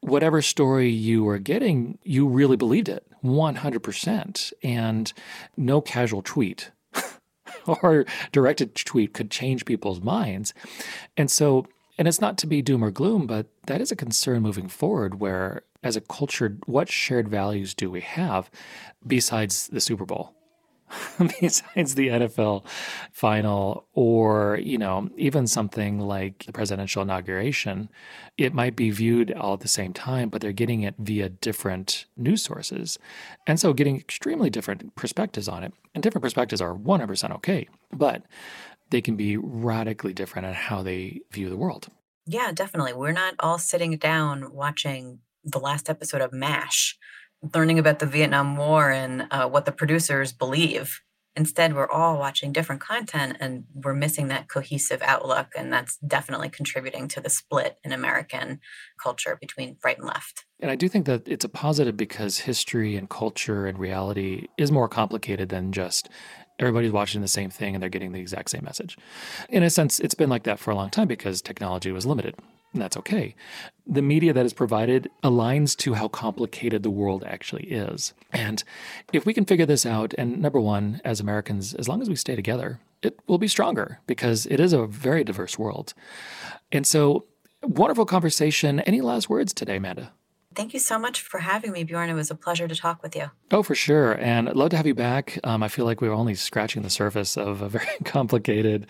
whatever 0.02 0.42
story 0.42 0.90
you 0.90 1.24
were 1.24 1.38
getting, 1.38 2.00
you 2.04 2.28
really 2.28 2.58
believed 2.58 2.90
it 2.90 3.06
100%. 3.24 4.54
And 4.64 5.14
no 5.56 5.82
casual 5.82 6.24
tweet 6.24 6.72
or 7.68 8.06
directed 8.32 8.74
tweet 8.74 9.14
could 9.14 9.30
change 9.30 9.66
people's 9.66 10.02
minds. 10.02 10.56
And 11.16 11.30
so 11.30 11.68
And 11.98 12.08
it's 12.08 12.22
not 12.22 12.38
to 12.40 12.48
be 12.48 12.62
doom 12.62 12.84
or 12.84 12.92
gloom, 12.92 13.26
but 13.28 13.48
that 13.66 13.82
is 13.82 13.92
a 13.92 13.96
concern 13.96 14.42
moving 14.42 14.68
forward 14.68 15.20
where, 15.20 15.64
as 15.84 15.96
a 15.96 16.02
culture, 16.02 16.58
what 16.66 16.90
shared 16.90 17.28
values 17.28 17.74
do 17.74 17.90
we 17.90 18.02
have 18.02 18.52
besides 19.06 19.68
the 19.68 19.82
Super 19.82 20.06
Bowl? 20.06 20.34
besides 21.42 21.96
the 21.96 22.08
NFL 22.08 22.66
final 23.12 23.86
or, 23.94 24.58
you 24.62 24.78
know, 24.78 25.10
even 25.18 25.46
something 25.48 26.00
like 26.00 26.46
the 26.46 26.54
presidential 26.54 27.02
inauguration, 27.02 27.90
it 28.38 28.54
might 28.54 28.76
be 28.76 28.90
viewed 28.90 29.34
all 29.34 29.54
at 29.54 29.60
the 29.60 29.68
same 29.68 29.92
time, 29.92 30.30
but 30.30 30.42
they're 30.42 30.54
getting 30.54 30.84
it 30.84 30.96
via 30.98 31.30
different 31.30 32.06
news 32.16 32.44
sources. 32.44 32.98
And 33.46 33.60
so 33.60 33.74
getting 33.74 33.98
extremely 33.98 34.50
different 34.50 34.96
perspectives 34.96 35.48
on 35.48 35.64
it. 35.64 35.74
And 35.94 36.02
different 36.02 36.24
perspectives 36.24 36.62
are 36.62 36.74
100% 36.74 37.36
okay, 37.36 37.68
but 37.92 38.24
they 38.90 39.02
can 39.02 39.16
be 39.16 39.38
radically 39.38 40.14
different 40.14 40.48
in 40.48 40.54
how 40.54 40.82
they 40.84 41.22
view 41.32 41.50
the 41.50 41.58
world. 41.58 41.90
Yeah, 42.26 42.52
definitely. 42.52 42.94
We're 42.94 43.14
not 43.14 43.36
all 43.40 43.58
sitting 43.58 43.98
down 43.98 44.54
watching 44.54 45.20
the 45.44 45.60
last 45.60 45.90
episode 45.90 46.22
of 46.22 46.34
MASH 46.34 46.98
learning 47.54 47.80
about 47.80 48.00
the 48.00 48.06
Vietnam 48.06 48.58
War 48.58 48.92
and 48.92 49.28
uh, 49.32 49.48
what 49.48 49.66
the 49.66 49.72
producers 49.72 50.34
believe. 50.34 51.02
Instead, 51.36 51.76
we're 51.76 51.90
all 51.90 52.18
watching 52.18 52.52
different 52.52 52.82
content 52.82 53.38
and 53.40 53.66
we're 53.76 53.94
missing 53.94 54.28
that 54.30 54.50
cohesive 54.50 55.04
outlook. 55.04 55.50
And 55.56 55.72
that's 55.72 55.98
definitely 55.98 56.50
contributing 56.50 57.08
to 57.10 57.22
the 57.22 57.30
split 57.30 57.78
in 57.84 57.92
American 57.92 58.60
culture 59.02 59.38
between 59.40 59.78
right 59.84 60.00
and 60.00 60.08
left. 60.08 60.46
And 60.60 60.72
I 60.72 60.76
do 60.76 60.90
think 60.90 61.06
that 61.06 61.28
it's 61.28 61.46
a 61.46 61.50
positive 61.50 61.96
because 61.96 62.40
history 62.40 62.96
and 62.96 63.08
culture 63.08 63.68
and 63.68 63.78
reality 63.78 64.48
is 64.58 64.72
more 64.72 64.90
complicated 64.90 65.50
than 65.50 65.72
just 65.72 66.10
everybody's 66.60 66.92
watching 66.92 67.22
the 67.22 67.28
same 67.28 67.50
thing 67.50 67.76
and 67.76 67.82
they're 67.82 67.90
getting 67.90 68.12
the 68.12 68.20
exact 68.20 68.50
same 68.50 68.64
message. 68.64 68.98
In 69.50 69.64
a 69.64 69.70
sense, 69.70 70.00
it's 70.00 70.16
been 70.16 70.30
like 70.30 70.44
that 70.44 70.60
for 70.60 70.72
a 70.72 70.76
long 70.76 70.90
time 70.90 71.08
because 71.08 71.42
technology 71.42 71.92
was 71.92 72.06
limited 72.06 72.36
and 72.74 72.82
that's 72.82 72.98
okay. 72.98 73.34
The 73.86 74.02
media 74.02 74.34
that 74.34 74.46
is 74.46 74.54
provided 74.54 75.10
aligns 75.24 75.76
to 75.78 75.94
how 75.94 76.08
complicated 76.10 76.84
the 76.84 76.90
world 76.90 77.24
actually 77.26 77.64
is. 77.64 78.14
And 78.32 78.64
if 79.14 79.26
we 79.26 79.34
can 79.34 79.46
figure 79.46 79.66
this 79.66 79.86
out, 79.86 80.14
and 80.18 80.42
number 80.42 80.60
one, 80.60 81.02
as 81.06 81.20
Americans, 81.20 81.74
as 81.74 81.88
long 81.88 82.02
as 82.02 82.10
we 82.10 82.16
stay 82.16 82.36
together, 82.36 82.80
it 83.02 83.20
will 83.28 83.38
be 83.38 83.48
stronger 83.48 84.00
because 84.06 84.46
it 84.48 84.60
is 84.60 84.74
a 84.74 84.86
very 84.86 85.24
diverse 85.24 85.58
world. 85.58 85.94
And 86.72 86.86
so, 86.86 87.26
wonderful 87.64 88.06
conversation. 88.06 88.80
Any 88.82 89.02
last 89.02 89.30
words 89.30 89.54
today, 89.54 89.78
Amanda? 89.78 90.12
Thank 90.58 90.74
you 90.74 90.80
so 90.80 90.98
much 90.98 91.22
for 91.22 91.38
having 91.38 91.72
me, 91.72 91.84
Bjorn. 91.84 92.10
It 92.10 92.16
was 92.16 92.32
a 92.32 92.36
pleasure 92.36 92.68
to 92.68 92.76
talk 92.76 93.04
with 93.04 93.16
you. 93.16 93.30
Oh, 93.52 93.62
for 93.62 93.76
sure. 93.76 94.14
And 94.14 94.50
I'd 94.50 94.56
love 94.56 94.72
to 94.72 94.78
have 94.78 94.88
you 94.88 94.96
back. 94.96 95.38
Um, 95.44 95.62
I 95.62 95.68
feel 95.68 95.86
like 95.86 96.02
we 96.02 96.08
are 96.08 96.14
only 96.14 96.34
scratching 96.34 96.82
the 96.82 96.90
surface 96.90 97.38
of 97.38 97.62
a 97.62 97.70
very 97.78 97.86
complicated 98.06 98.88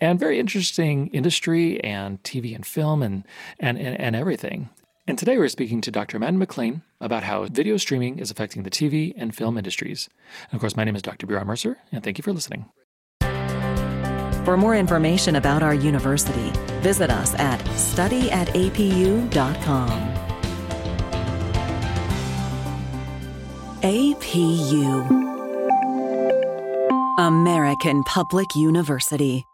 and 0.00 0.18
very 0.18 0.40
interesting 0.40 1.08
industry 1.08 1.78
and 1.84 2.22
TV 2.22 2.54
and 2.54 2.64
film 2.64 3.02
and, 3.02 3.24
and, 3.58 3.76
and, 3.76 4.00
and 4.00 4.16
everything. 4.16 4.70
And 5.06 5.18
today 5.18 5.36
we're 5.36 5.48
speaking 5.48 5.82
to 5.82 5.90
Dr. 5.90 6.16
Amanda 6.16 6.46
McClain 6.46 6.80
about 7.02 7.24
how 7.24 7.44
video 7.44 7.76
streaming 7.76 8.18
is 8.18 8.30
affecting 8.30 8.62
the 8.62 8.70
TV 8.70 9.12
and 9.14 9.36
film 9.36 9.58
industries. 9.58 10.08
And 10.50 10.54
of 10.54 10.60
course, 10.60 10.74
my 10.74 10.84
name 10.84 10.96
is 10.96 11.02
Dr. 11.02 11.26
Bjorn 11.26 11.46
Mercer, 11.46 11.76
and 11.92 12.02
thank 12.02 12.16
you 12.16 12.22
for 12.22 12.32
listening. 12.32 12.64
For 14.46 14.56
more 14.56 14.74
information 14.74 15.36
about 15.36 15.62
our 15.62 15.74
university, 15.74 16.50
visit 16.80 17.10
us 17.10 17.34
at 17.34 17.60
studyatapu.com. 17.60 20.09
APU 23.82 25.08
American 27.18 28.02
Public 28.04 28.54
University 28.54 29.46